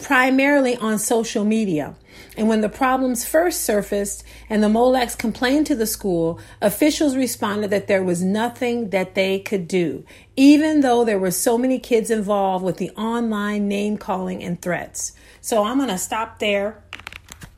primarily 0.00 0.76
on 0.76 0.98
social 0.98 1.44
media. 1.44 1.96
And 2.36 2.48
when 2.48 2.60
the 2.60 2.68
problems 2.68 3.26
first 3.26 3.62
surfaced 3.62 4.24
and 4.48 4.62
the 4.62 4.68
Molaks 4.68 5.18
complained 5.18 5.66
to 5.66 5.74
the 5.74 5.86
school, 5.86 6.40
officials 6.62 7.16
responded 7.16 7.70
that 7.70 7.88
there 7.88 8.04
was 8.04 8.22
nothing 8.22 8.90
that 8.90 9.14
they 9.14 9.40
could 9.40 9.68
do, 9.68 10.04
even 10.36 10.80
though 10.80 11.04
there 11.04 11.18
were 11.18 11.32
so 11.32 11.58
many 11.58 11.78
kids 11.78 12.10
involved 12.10 12.64
with 12.64 12.78
the 12.78 12.90
online 12.90 13.68
name 13.68 13.98
calling 13.98 14.42
and 14.42 14.62
threats. 14.62 15.12
So 15.40 15.64
I'm 15.64 15.78
going 15.78 15.90
to 15.90 15.98
stop 15.98 16.38
there. 16.38 16.82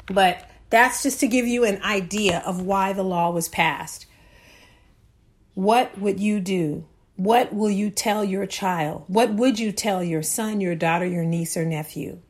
But 0.06 0.47
that's 0.70 1.02
just 1.02 1.20
to 1.20 1.28
give 1.28 1.46
you 1.46 1.64
an 1.64 1.82
idea 1.82 2.42
of 2.44 2.62
why 2.62 2.92
the 2.92 3.02
law 3.02 3.30
was 3.30 3.48
passed. 3.48 4.06
What 5.54 5.98
would 5.98 6.20
you 6.20 6.40
do? 6.40 6.86
What 7.16 7.52
will 7.52 7.70
you 7.70 7.90
tell 7.90 8.22
your 8.22 8.46
child? 8.46 9.04
What 9.08 9.34
would 9.34 9.58
you 9.58 9.72
tell 9.72 10.04
your 10.04 10.22
son, 10.22 10.60
your 10.60 10.76
daughter, 10.76 11.06
your 11.06 11.24
niece, 11.24 11.56
or 11.56 11.64
nephew? 11.64 12.20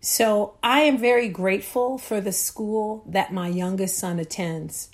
So 0.00 0.54
I 0.62 0.82
am 0.82 0.98
very 0.98 1.28
grateful 1.28 1.98
for 1.98 2.20
the 2.20 2.32
school 2.32 3.04
that 3.08 3.32
my 3.32 3.48
youngest 3.48 3.98
son 3.98 4.18
attends. 4.18 4.88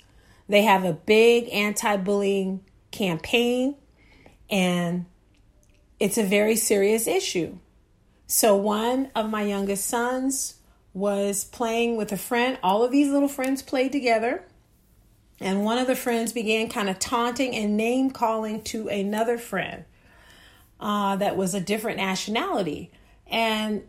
They 0.49 0.63
have 0.63 0.83
a 0.83 0.93
big 0.93 1.49
anti 1.53 1.95
bullying 1.97 2.61
campaign, 2.91 3.75
and 4.49 5.05
it's 5.99 6.17
a 6.17 6.23
very 6.23 6.55
serious 6.55 7.07
issue. 7.07 7.59
So, 8.27 8.55
one 8.55 9.11
of 9.15 9.29
my 9.29 9.43
youngest 9.43 9.85
sons 9.85 10.55
was 10.93 11.43
playing 11.43 11.97
with 11.97 12.11
a 12.11 12.17
friend. 12.17 12.57
All 12.61 12.83
of 12.83 12.91
these 12.91 13.11
little 13.11 13.27
friends 13.27 13.61
played 13.61 13.91
together. 13.91 14.43
And 15.39 15.65
one 15.65 15.77
of 15.77 15.87
the 15.87 15.95
friends 15.95 16.31
began 16.31 16.69
kind 16.69 16.89
of 16.89 16.99
taunting 16.99 17.55
and 17.55 17.75
name 17.75 18.11
calling 18.11 18.61
to 18.63 18.87
another 18.87 19.37
friend 19.37 19.85
uh, 20.79 21.15
that 21.15 21.35
was 21.35 21.53
a 21.53 21.59
different 21.59 21.97
nationality. 21.97 22.91
And 23.27 23.83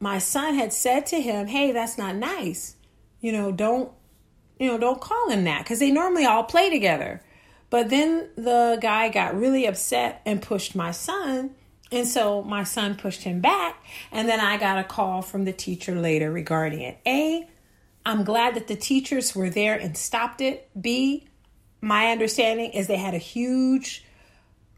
my 0.00 0.18
son 0.18 0.54
had 0.54 0.72
said 0.72 1.06
to 1.06 1.20
him, 1.20 1.48
Hey, 1.48 1.72
that's 1.72 1.98
not 1.98 2.14
nice. 2.14 2.76
You 3.20 3.32
know, 3.32 3.50
don't, 3.50 3.90
you 4.58 4.68
know, 4.68 4.78
don't 4.78 5.00
call 5.00 5.30
him 5.30 5.44
that 5.44 5.64
because 5.64 5.80
they 5.80 5.90
normally 5.90 6.24
all 6.24 6.44
play 6.44 6.70
together. 6.70 7.20
But 7.70 7.90
then 7.90 8.30
the 8.36 8.78
guy 8.80 9.08
got 9.08 9.38
really 9.38 9.66
upset 9.66 10.22
and 10.24 10.40
pushed 10.40 10.74
my 10.74 10.92
son 10.92 11.54
and 11.90 12.06
so 12.06 12.42
my 12.42 12.64
son 12.64 12.96
pushed 12.96 13.22
him 13.22 13.40
back, 13.40 13.82
and 14.12 14.28
then 14.28 14.40
I 14.40 14.58
got 14.58 14.78
a 14.78 14.84
call 14.84 15.22
from 15.22 15.44
the 15.44 15.52
teacher 15.52 15.94
later 15.94 16.30
regarding 16.30 16.80
it. 16.80 16.98
A, 17.06 17.48
I'm 18.04 18.24
glad 18.24 18.54
that 18.54 18.68
the 18.68 18.76
teachers 18.76 19.34
were 19.34 19.50
there 19.50 19.76
and 19.76 19.96
stopped 19.96 20.40
it. 20.40 20.68
B, 20.78 21.26
my 21.80 22.10
understanding 22.10 22.70
is 22.70 22.86
they 22.86 22.96
had 22.96 23.14
a 23.14 23.18
huge 23.18 24.04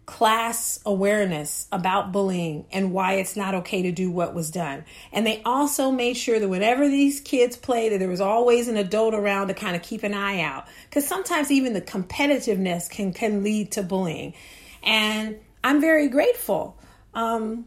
class 0.07 0.81
awareness 0.85 1.69
about 1.71 2.11
bullying 2.11 2.67
and 2.73 2.93
why 2.93 3.15
it's 3.15 3.37
not 3.37 3.55
okay 3.55 3.83
to 3.83 3.93
do 3.93 4.11
what 4.11 4.35
was 4.35 4.51
done. 4.51 4.85
And 5.13 5.25
they 5.25 5.41
also 5.45 5.93
made 5.93 6.17
sure 6.17 6.41
that 6.41 6.49
whenever 6.49 6.89
these 6.89 7.21
kids 7.21 7.57
played, 7.57 7.93
that 7.93 7.99
there 7.99 8.09
was 8.09 8.21
always 8.21 8.67
an 8.67 8.77
adult 8.77 9.15
around 9.15 9.49
to 9.49 9.55
kind 9.55 9.77
of 9.77 9.83
keep 9.83 10.03
an 10.03 10.13
eye 10.13 10.41
out. 10.41 10.67
Because 10.89 11.07
sometimes 11.07 11.53
even 11.53 11.75
the 11.75 11.81
competitiveness 11.81 12.91
can, 12.91 13.13
can 13.13 13.45
lead 13.45 13.71
to 13.73 13.85
bullying. 13.85 14.35
And 14.83 15.39
I'm 15.63 15.81
very 15.81 16.09
grateful 16.09 16.77
um, 17.15 17.67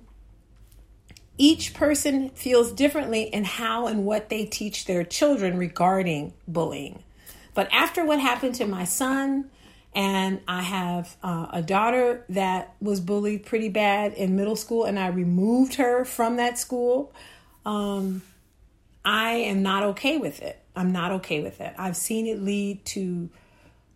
each 1.37 1.73
person 1.73 2.29
feels 2.29 2.71
differently 2.71 3.23
in 3.23 3.43
how 3.43 3.87
and 3.87 4.05
what 4.05 4.29
they 4.29 4.45
teach 4.45 4.85
their 4.85 5.03
children 5.03 5.57
regarding 5.57 6.33
bullying. 6.47 7.03
But 7.53 7.69
after 7.71 8.05
what 8.05 8.19
happened 8.19 8.55
to 8.55 8.65
my 8.65 8.85
son, 8.85 9.49
and 9.95 10.41
I 10.47 10.61
have 10.61 11.15
uh, 11.21 11.47
a 11.51 11.61
daughter 11.61 12.25
that 12.29 12.75
was 12.81 12.99
bullied 12.99 13.45
pretty 13.45 13.69
bad 13.69 14.13
in 14.13 14.35
middle 14.35 14.55
school, 14.55 14.85
and 14.85 14.97
I 14.97 15.07
removed 15.07 15.75
her 15.75 16.03
from 16.03 16.37
that 16.37 16.57
school. 16.57 17.13
Um, 17.65 18.23
I 19.05 19.33
am 19.33 19.61
not 19.61 19.83
okay 19.83 20.17
with 20.17 20.41
it. 20.41 20.59
I'm 20.75 20.91
not 20.91 21.11
okay 21.11 21.41
with 21.41 21.61
it. 21.61 21.73
I've 21.77 21.97
seen 21.97 22.25
it 22.25 22.41
lead 22.41 22.85
to 22.85 23.29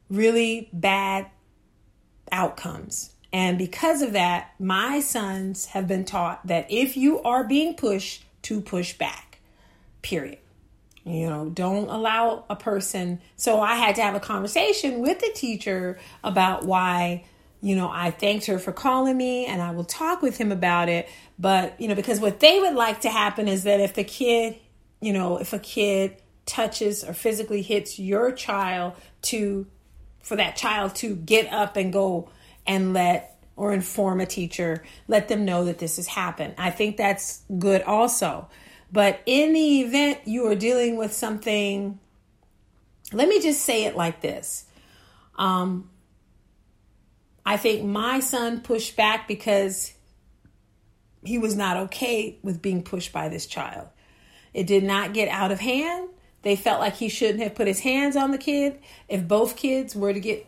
really 0.10 0.70
bad 0.72 1.28
outcomes. 2.32 3.12
And 3.34 3.58
because 3.58 4.02
of 4.02 4.14
that, 4.14 4.54
my 4.60 5.00
sons 5.00 5.66
have 5.68 5.88
been 5.88 6.06
taught 6.06 6.46
that 6.48 6.68
if 6.70 6.96
you 6.96 7.22
are 7.24 7.44
being 7.44 7.76
pushed, 7.76 8.24
to 8.48 8.62
push 8.62 8.94
back, 8.94 9.40
period. 10.02 10.40
You 11.04 11.30
know, 11.30 11.50
don't 11.50 11.90
allow 11.90 12.46
a 12.50 12.56
person. 12.56 13.20
So 13.36 13.60
I 13.60 13.76
had 13.76 13.96
to 13.96 14.02
have 14.02 14.16
a 14.16 14.22
conversation 14.22 15.00
with 15.00 15.20
the 15.20 15.32
teacher 15.36 16.00
about 16.24 16.66
why, 16.66 17.26
you 17.62 17.76
know, 17.76 17.90
I 17.90 18.12
thanked 18.12 18.46
her 18.46 18.58
for 18.58 18.72
calling 18.72 19.18
me 19.18 19.46
and 19.46 19.62
I 19.62 19.72
will 19.72 19.84
talk 19.84 20.22
with 20.22 20.38
him 20.38 20.54
about 20.54 20.88
it. 20.88 21.10
But, 21.38 21.80
you 21.80 21.90
know, 21.90 21.96
because 21.96 22.22
what 22.22 22.40
they 22.40 22.60
would 22.60 22.74
like 22.74 23.02
to 23.02 23.10
happen 23.10 23.50
is 23.50 23.64
that 23.64 23.82
if 23.82 23.96
the 23.96 24.06
kid, 24.06 24.58
you 25.02 25.12
know, 25.12 25.38
if 25.38 25.52
a 25.52 25.60
kid 25.60 26.22
touches 26.46 27.04
or 27.04 27.14
physically 27.14 27.62
hits 27.62 28.00
your 28.00 28.32
child 28.32 28.94
to, 29.24 29.68
for 30.24 30.38
that 30.38 30.56
child 30.56 30.96
to 30.96 31.16
get 31.16 31.52
up 31.52 31.76
and 31.76 31.92
go 31.92 32.30
and 32.68 32.94
let 32.94 33.38
or 33.56 33.74
inform 33.74 34.22
a 34.22 34.26
teacher, 34.26 34.84
let 35.08 35.28
them 35.28 35.44
know 35.44 35.66
that 35.66 35.80
this 35.80 35.96
has 35.96 36.08
happened. 36.08 36.54
I 36.58 36.70
think 36.70 36.98
that's 36.98 37.42
good 37.58 37.82
also. 37.82 38.48
But 38.92 39.20
in 39.26 39.54
the 39.54 39.82
event 39.82 40.20
you 40.26 40.48
are 40.48 40.56
dealing 40.56 40.96
with 40.96 41.12
something, 41.12 42.00
let 43.12 43.28
me 43.28 43.42
just 43.42 43.62
say 43.62 43.86
it 43.86 43.98
like 43.98 44.22
this. 44.22 44.66
Um, 45.36 45.90
I 47.46 47.58
think 47.58 47.84
my 47.84 48.20
son 48.20 48.62
pushed 48.62 48.96
back 48.96 49.28
because 49.28 49.94
he 51.24 51.38
was 51.38 51.56
not 51.56 51.78
okay 51.78 52.38
with 52.44 52.62
being 52.62 52.84
pushed 52.84 53.12
by 53.12 53.30
this 53.30 53.46
child. 53.46 53.88
It 54.54 54.68
did 54.68 54.84
not 54.84 55.14
get 55.14 55.30
out 55.30 55.52
of 55.52 55.60
hand. 55.60 56.10
They 56.44 56.56
felt 56.56 56.80
like 56.80 56.96
he 56.96 57.10
shouldn't 57.10 57.44
have 57.44 57.56
put 57.56 57.68
his 57.68 57.80
hands 57.80 58.16
on 58.16 58.32
the 58.32 58.38
kid. 58.38 58.80
If 59.10 59.28
both 59.28 59.56
kids 59.56 59.96
were 59.96 60.14
to 60.14 60.20
get 60.20 60.46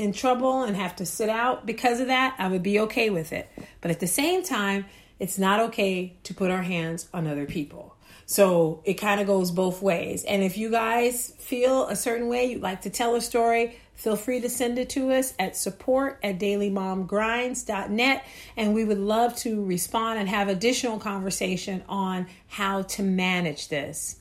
in 0.00 0.12
trouble 0.12 0.62
and 0.62 0.76
have 0.76 0.96
to 0.96 1.06
sit 1.06 1.28
out 1.28 1.66
because 1.66 2.00
of 2.00 2.06
that, 2.06 2.34
I 2.38 2.48
would 2.48 2.62
be 2.62 2.80
okay 2.80 3.10
with 3.10 3.32
it. 3.32 3.50
But 3.80 3.90
at 3.90 4.00
the 4.00 4.06
same 4.06 4.42
time, 4.42 4.86
it's 5.18 5.38
not 5.38 5.60
okay 5.60 6.16
to 6.24 6.34
put 6.34 6.50
our 6.50 6.62
hands 6.62 7.08
on 7.12 7.26
other 7.26 7.44
people. 7.44 7.94
So 8.24 8.80
it 8.84 8.94
kind 8.94 9.20
of 9.20 9.26
goes 9.26 9.50
both 9.50 9.82
ways. 9.82 10.24
And 10.24 10.42
if 10.42 10.56
you 10.56 10.70
guys 10.70 11.34
feel 11.38 11.86
a 11.88 11.96
certain 11.96 12.28
way, 12.28 12.46
you'd 12.46 12.62
like 12.62 12.82
to 12.82 12.90
tell 12.90 13.14
a 13.14 13.20
story, 13.20 13.76
feel 13.94 14.16
free 14.16 14.40
to 14.40 14.48
send 14.48 14.78
it 14.78 14.88
to 14.90 15.10
us 15.10 15.34
at 15.38 15.56
support 15.56 16.18
at 16.22 16.38
dailymomgrinds.net. 16.38 18.24
And 18.56 18.72
we 18.72 18.84
would 18.84 18.98
love 18.98 19.36
to 19.38 19.62
respond 19.62 20.18
and 20.18 20.28
have 20.28 20.48
additional 20.48 20.98
conversation 20.98 21.82
on 21.88 22.26
how 22.46 22.82
to 22.82 23.02
manage 23.02 23.68
this. 23.68 24.20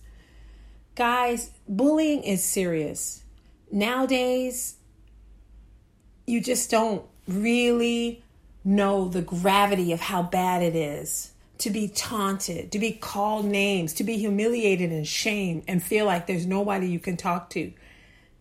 Guys, 0.96 1.52
bullying 1.68 2.24
is 2.24 2.44
serious. 2.44 3.24
Nowadays, 3.72 4.76
you 6.30 6.40
just 6.42 6.70
don't 6.70 7.04
really 7.28 8.24
know 8.64 9.08
the 9.08 9.22
gravity 9.22 9.92
of 9.94 10.00
how 10.00 10.22
bad 10.22 10.62
it 10.62 10.76
is 10.76 11.32
to 11.58 11.70
be 11.70 11.88
taunted, 11.90 12.72
to 12.72 12.80
be 12.80 12.92
called 12.92 13.46
names, 13.46 13.94
to 13.94 14.04
be 14.04 14.18
humiliated 14.18 14.92
and 14.92 15.08
shamed, 15.08 15.64
and 15.68 15.84
feel 15.84 16.06
like 16.06 16.28
there's 16.28 16.46
nobody 16.46 16.88
you 16.88 17.00
can 17.00 17.18
talk 17.18 17.50
to. 17.50 17.74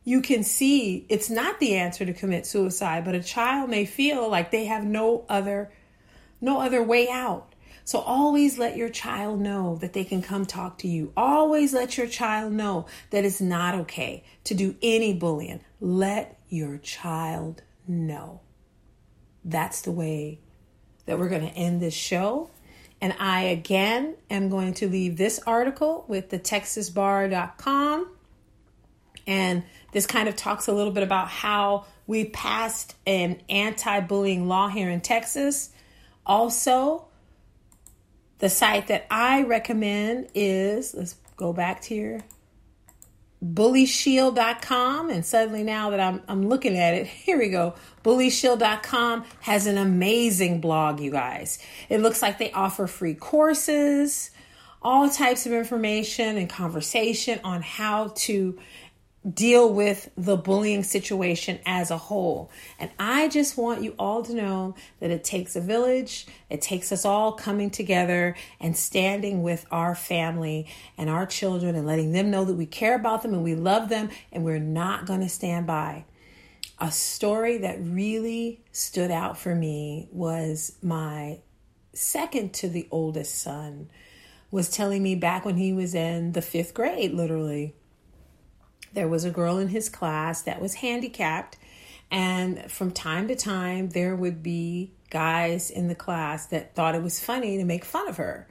You 0.04 0.20
can 0.20 0.44
see 0.44 1.04
it's 1.08 1.28
not 1.28 1.58
the 1.60 1.74
answer 1.74 2.04
to 2.04 2.12
commit 2.12 2.46
suicide, 2.46 3.04
but 3.04 3.14
a 3.14 3.22
child 3.22 3.70
may 3.70 3.84
feel 3.84 4.28
like 4.28 4.50
they 4.50 4.66
have 4.66 4.84
no 4.84 5.24
other 5.28 5.72
no 6.40 6.60
other 6.60 6.82
way 6.82 7.08
out. 7.08 7.54
So 7.84 7.98
always 8.00 8.58
let 8.58 8.76
your 8.76 8.90
child 8.90 9.40
know 9.40 9.76
that 9.76 9.94
they 9.94 10.04
can 10.04 10.22
come 10.22 10.46
talk 10.46 10.78
to 10.78 10.88
you. 10.88 11.12
Always 11.16 11.72
let 11.72 11.96
your 11.96 12.06
child 12.06 12.52
know 12.52 12.86
that 13.10 13.24
it's 13.24 13.40
not 13.40 13.74
okay 13.74 14.24
to 14.44 14.54
do 14.54 14.76
any 14.82 15.14
bullying. 15.14 15.60
Let 15.80 16.38
your 16.48 16.76
child 16.78 17.62
know. 17.88 18.40
That's 19.44 19.82
the 19.82 19.92
way 19.92 20.40
that 21.06 21.18
we're 21.18 21.28
going 21.28 21.48
to 21.48 21.54
end 21.54 21.80
this 21.80 21.94
show. 21.94 22.50
And 23.00 23.14
I 23.18 23.42
again 23.42 24.16
am 24.30 24.48
going 24.48 24.74
to 24.74 24.88
leave 24.88 25.16
this 25.16 25.40
article 25.46 26.04
with 26.08 26.30
the 26.30 26.38
texasbar.com. 26.38 28.10
And 29.26 29.62
this 29.92 30.06
kind 30.06 30.28
of 30.28 30.36
talks 30.36 30.68
a 30.68 30.72
little 30.72 30.92
bit 30.92 31.02
about 31.02 31.28
how 31.28 31.86
we 32.06 32.24
passed 32.24 32.96
an 33.06 33.40
anti 33.48 34.00
bullying 34.00 34.48
law 34.48 34.68
here 34.68 34.90
in 34.90 35.00
Texas. 35.00 35.70
Also, 36.26 37.06
the 38.38 38.48
site 38.48 38.88
that 38.88 39.06
I 39.10 39.42
recommend 39.42 40.28
is 40.34 40.94
let's 40.94 41.14
go 41.36 41.52
back 41.52 41.82
to 41.82 41.94
here 41.94 42.24
bullyshield.com 43.44 45.10
and 45.10 45.24
suddenly 45.24 45.62
now 45.62 45.90
that 45.90 46.00
I'm 46.00 46.22
I'm 46.28 46.48
looking 46.48 46.76
at 46.76 46.94
it, 46.94 47.06
here 47.26 47.38
we 47.38 47.48
go. 47.48 47.74
bullyshield.com 48.04 49.24
has 49.40 49.66
an 49.66 49.78
amazing 49.78 50.60
blog, 50.60 51.00
you 51.00 51.10
guys. 51.10 51.58
It 51.88 52.00
looks 52.00 52.22
like 52.22 52.38
they 52.38 52.52
offer 52.52 52.86
free 52.86 53.14
courses, 53.14 54.30
all 54.82 55.08
types 55.08 55.46
of 55.46 55.52
information 55.52 56.36
and 56.36 56.48
conversation 56.48 57.40
on 57.44 57.62
how 57.62 58.12
to 58.16 58.58
deal 59.34 59.72
with 59.72 60.10
the 60.16 60.36
bullying 60.36 60.82
situation 60.82 61.58
as 61.66 61.90
a 61.90 61.98
whole. 61.98 62.50
And 62.78 62.90
I 62.98 63.28
just 63.28 63.56
want 63.56 63.82
you 63.82 63.94
all 63.98 64.22
to 64.22 64.34
know 64.34 64.74
that 65.00 65.10
it 65.10 65.24
takes 65.24 65.56
a 65.56 65.60
village, 65.60 66.26
it 66.48 66.62
takes 66.62 66.92
us 66.92 67.04
all 67.04 67.32
coming 67.32 67.70
together 67.70 68.36
and 68.60 68.76
standing 68.76 69.42
with 69.42 69.66
our 69.70 69.94
family 69.94 70.66
and 70.96 71.10
our 71.10 71.26
children 71.26 71.74
and 71.74 71.86
letting 71.86 72.12
them 72.12 72.30
know 72.30 72.44
that 72.44 72.54
we 72.54 72.66
care 72.66 72.94
about 72.94 73.22
them 73.22 73.34
and 73.34 73.44
we 73.44 73.54
love 73.54 73.88
them 73.88 74.10
and 74.32 74.44
we're 74.44 74.58
not 74.58 75.06
going 75.06 75.20
to 75.20 75.28
stand 75.28 75.66
by. 75.66 76.04
A 76.80 76.92
story 76.92 77.58
that 77.58 77.78
really 77.80 78.60
stood 78.70 79.10
out 79.10 79.36
for 79.36 79.54
me 79.54 80.08
was 80.12 80.76
my 80.80 81.40
second 81.92 82.54
to 82.54 82.68
the 82.68 82.86
oldest 82.92 83.40
son 83.40 83.90
was 84.50 84.70
telling 84.70 85.02
me 85.02 85.14
back 85.14 85.44
when 85.44 85.56
he 85.56 85.72
was 85.72 85.94
in 85.94 86.32
the 86.32 86.40
fifth 86.40 86.72
grade, 86.72 87.12
literally 87.12 87.74
there 88.92 89.08
was 89.08 89.24
a 89.24 89.30
girl 89.30 89.58
in 89.58 89.68
his 89.68 89.88
class 89.88 90.42
that 90.42 90.60
was 90.60 90.74
handicapped, 90.74 91.56
and 92.10 92.70
from 92.70 92.90
time 92.90 93.28
to 93.28 93.36
time, 93.36 93.90
there 93.90 94.16
would 94.16 94.42
be 94.42 94.92
guys 95.10 95.70
in 95.70 95.88
the 95.88 95.94
class 95.94 96.46
that 96.46 96.74
thought 96.74 96.94
it 96.94 97.02
was 97.02 97.22
funny 97.22 97.58
to 97.58 97.64
make 97.64 97.84
fun 97.84 98.08
of 98.08 98.16
her. 98.16 98.46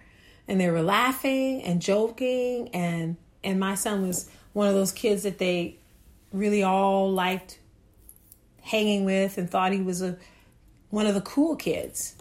And 0.47 0.60
they 0.60 0.69
were 0.69 0.82
laughing 0.82 1.62
and 1.63 1.82
joking, 1.82 2.69
and 2.69 3.17
and 3.43 3.60
my 3.60 3.76
son 3.76 4.08
was 4.08 4.30
one 4.54 4.67
of 4.67 4.73
those 4.73 4.91
kids 4.91 5.23
that 5.23 5.38
they 5.38 5.78
really 6.32 6.63
all 6.63 7.12
liked 7.12 7.60
hanging 8.62 9.06
with 9.06 9.38
and 9.38 9.50
thought 9.50 9.71
he 9.71 9.82
was 9.82 10.02
a 10.02 10.17
one 10.89 11.08
of 11.08 11.13
the 11.13 11.21
cool 11.21 11.56
kids. 11.56 12.15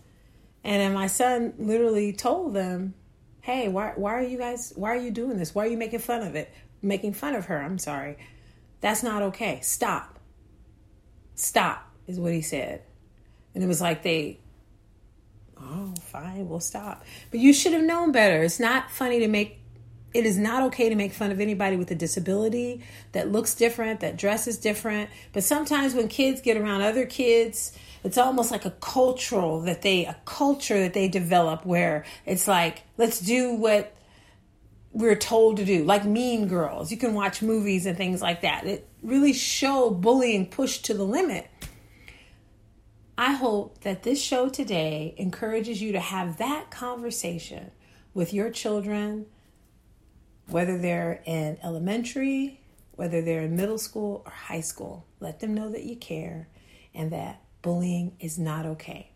And 0.64 0.81
then 0.81 0.92
my 0.92 1.07
son 1.07 1.55
literally 1.59 2.12
told 2.12 2.55
them, 2.55 2.94
"Hey, 3.40 3.68
why 3.68 3.92
why 3.96 4.14
are 4.14 4.22
you 4.22 4.38
guys 4.38 4.72
why 4.74 4.90
are 4.90 5.00
you 5.00 5.11
doing 5.11 5.38
this? 5.38 5.55
Why 5.55 5.66
are 5.66 5.68
you 5.68 5.76
making 5.76 6.00
fun 6.00 6.22
of 6.22 6.35
it? 6.35 6.52
Making 6.87 7.14
fun 7.14 7.35
of 7.35 7.46
her. 7.46 7.59
I'm 7.62 7.79
sorry. 7.79 8.16
That's 8.81 9.03
not 9.03 9.22
okay. 9.22 9.61
Stop. 9.62 10.18
Stop, 11.35 11.90
is 12.07 12.18
what 12.18 12.33
he 12.33 12.42
said. 12.42 12.83
And 13.55 13.62
it 13.62 13.66
was 13.66 13.81
like 13.81 14.03
they, 14.03 14.38
oh, 15.61 15.94
fine, 16.03 16.49
we'll 16.49 16.61
stop. 16.61 17.05
But 17.31 17.40
you 17.40 17.53
should 17.53 17.72
have 17.72 17.83
known 17.83 18.12
better. 18.12 18.42
It's 18.42 18.61
not 18.61 18.90
funny 18.90 19.20
to 19.20 19.29
make, 19.29 19.59
it 20.14 20.25
is 20.25 20.38
not 20.38 20.62
okay 20.64 20.88
to 20.88 20.94
make 20.94 21.12
fun 21.12 21.31
of 21.31 21.40
anybody 21.40 21.77
with 21.77 21.90
a 21.90 21.94
disability 21.94 22.83
that 23.12 23.31
looks 23.31 23.55
different, 23.55 24.01
that 24.01 24.16
dresses 24.16 24.57
different. 24.59 25.11
But 25.33 25.44
sometimes 25.44 25.94
when 25.94 26.09
kids 26.09 26.40
get 26.40 26.57
around 26.57 26.83
other 26.83 27.07
kids, 27.07 27.77
it's 28.05 28.18
almost 28.18 28.51
like 28.51 28.64
a 28.64 28.70
cultural 28.70 29.62
that 29.62 29.83
they, 29.83 30.07
a 30.07 30.16
culture 30.25 30.79
that 30.81 30.94
they 30.94 31.09
develop 31.09 31.66
where 31.66 32.05
it's 32.25 32.46
like, 32.46 32.83
let's 32.96 33.20
do 33.20 33.55
what 33.55 33.94
we're 34.92 35.16
told 35.16 35.59
to 35.59 35.64
do, 35.64 35.85
like 35.85 36.05
Mean 36.05 36.49
Girls. 36.49 36.90
You 36.90 36.96
can 36.96 37.14
watch 37.14 37.42
movies 37.42 37.87
and 37.87 37.96
things 37.96 38.22
like 38.22 38.42
that. 38.42 38.66
It 38.66 38.88
really 39.03 39.33
show 39.33 39.90
bullying 39.90 40.46
pushed 40.46 40.87
to 40.87 40.94
the 40.94 41.05
limit. 41.05 41.49
I 43.18 43.33
hope 43.33 43.81
that 43.81 44.03
this 44.03 44.20
show 44.20 44.49
today 44.49 45.14
encourages 45.16 45.81
you 45.81 45.92
to 45.92 46.01
have 46.01 46.37
that 46.38 46.70
conversation 46.70 47.70
with 48.12 48.35
your 48.35 48.51
children, 48.51 49.27
whether 50.49 50.79
they're 50.79 51.22
in 51.25 51.59
elementary, 51.62 52.61
whether 52.92 53.22
they're 53.22 53.42
in 53.42 53.57
middle 53.57 53.79
school 53.79 54.22
or 54.25 54.33
high 54.33 54.61
school. 54.61 55.07
Let 55.20 55.40
them 55.40 55.55
know 55.55 55.70
that 55.70 55.85
you 55.85 55.96
care 55.96 56.49
and 56.94 57.11
that 57.12 57.42
bullying 57.62 58.16
is 58.20 58.38
not 58.38 58.66
okay. 58.66 59.12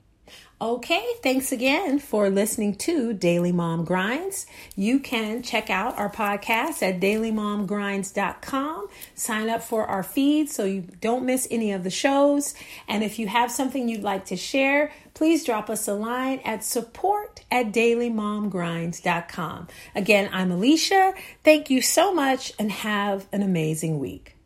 Okay, 0.63 1.03
thanks 1.23 1.53
again 1.53 1.99
for 1.99 2.29
listening 2.29 2.75
to 2.75 3.15
Daily 3.15 3.51
Mom 3.51 3.83
Grinds. 3.87 4.45
You 4.77 4.99
can 4.99 5.43
check 5.43 5.71
out 5.71 5.97
our 5.99 6.11
podcast 6.11 6.83
at 6.83 7.01
dailymomgrinds.com. 7.01 8.89
Sign 9.15 9.49
up 9.49 9.63
for 9.63 9.87
our 9.87 10.03
feed 10.03 10.51
so 10.51 10.65
you 10.65 10.83
don't 11.01 11.25
miss 11.25 11.49
any 11.51 11.73
of 11.73 11.83
the 11.83 11.89
shows. 11.89 12.53
And 12.87 13.03
if 13.03 13.19
you 13.19 13.27
have 13.29 13.51
something 13.51 13.89
you'd 13.89 14.03
like 14.03 14.27
to 14.27 14.37
share, 14.37 14.93
please 15.15 15.45
drop 15.45 15.71
us 15.71 15.89
a 15.89 15.95
line 15.95 16.41
at 16.45 16.63
support 16.63 17.43
at 17.51 17.73
dailymomgrinds.com. 17.73 19.69
Again, 19.95 20.29
I'm 20.31 20.53
Alicia. 20.53 21.15
Thank 21.43 21.71
you 21.71 21.81
so 21.81 22.13
much 22.13 22.53
and 22.59 22.71
have 22.71 23.27
an 23.33 23.43
amazing 23.43 23.99
week. 23.99 24.37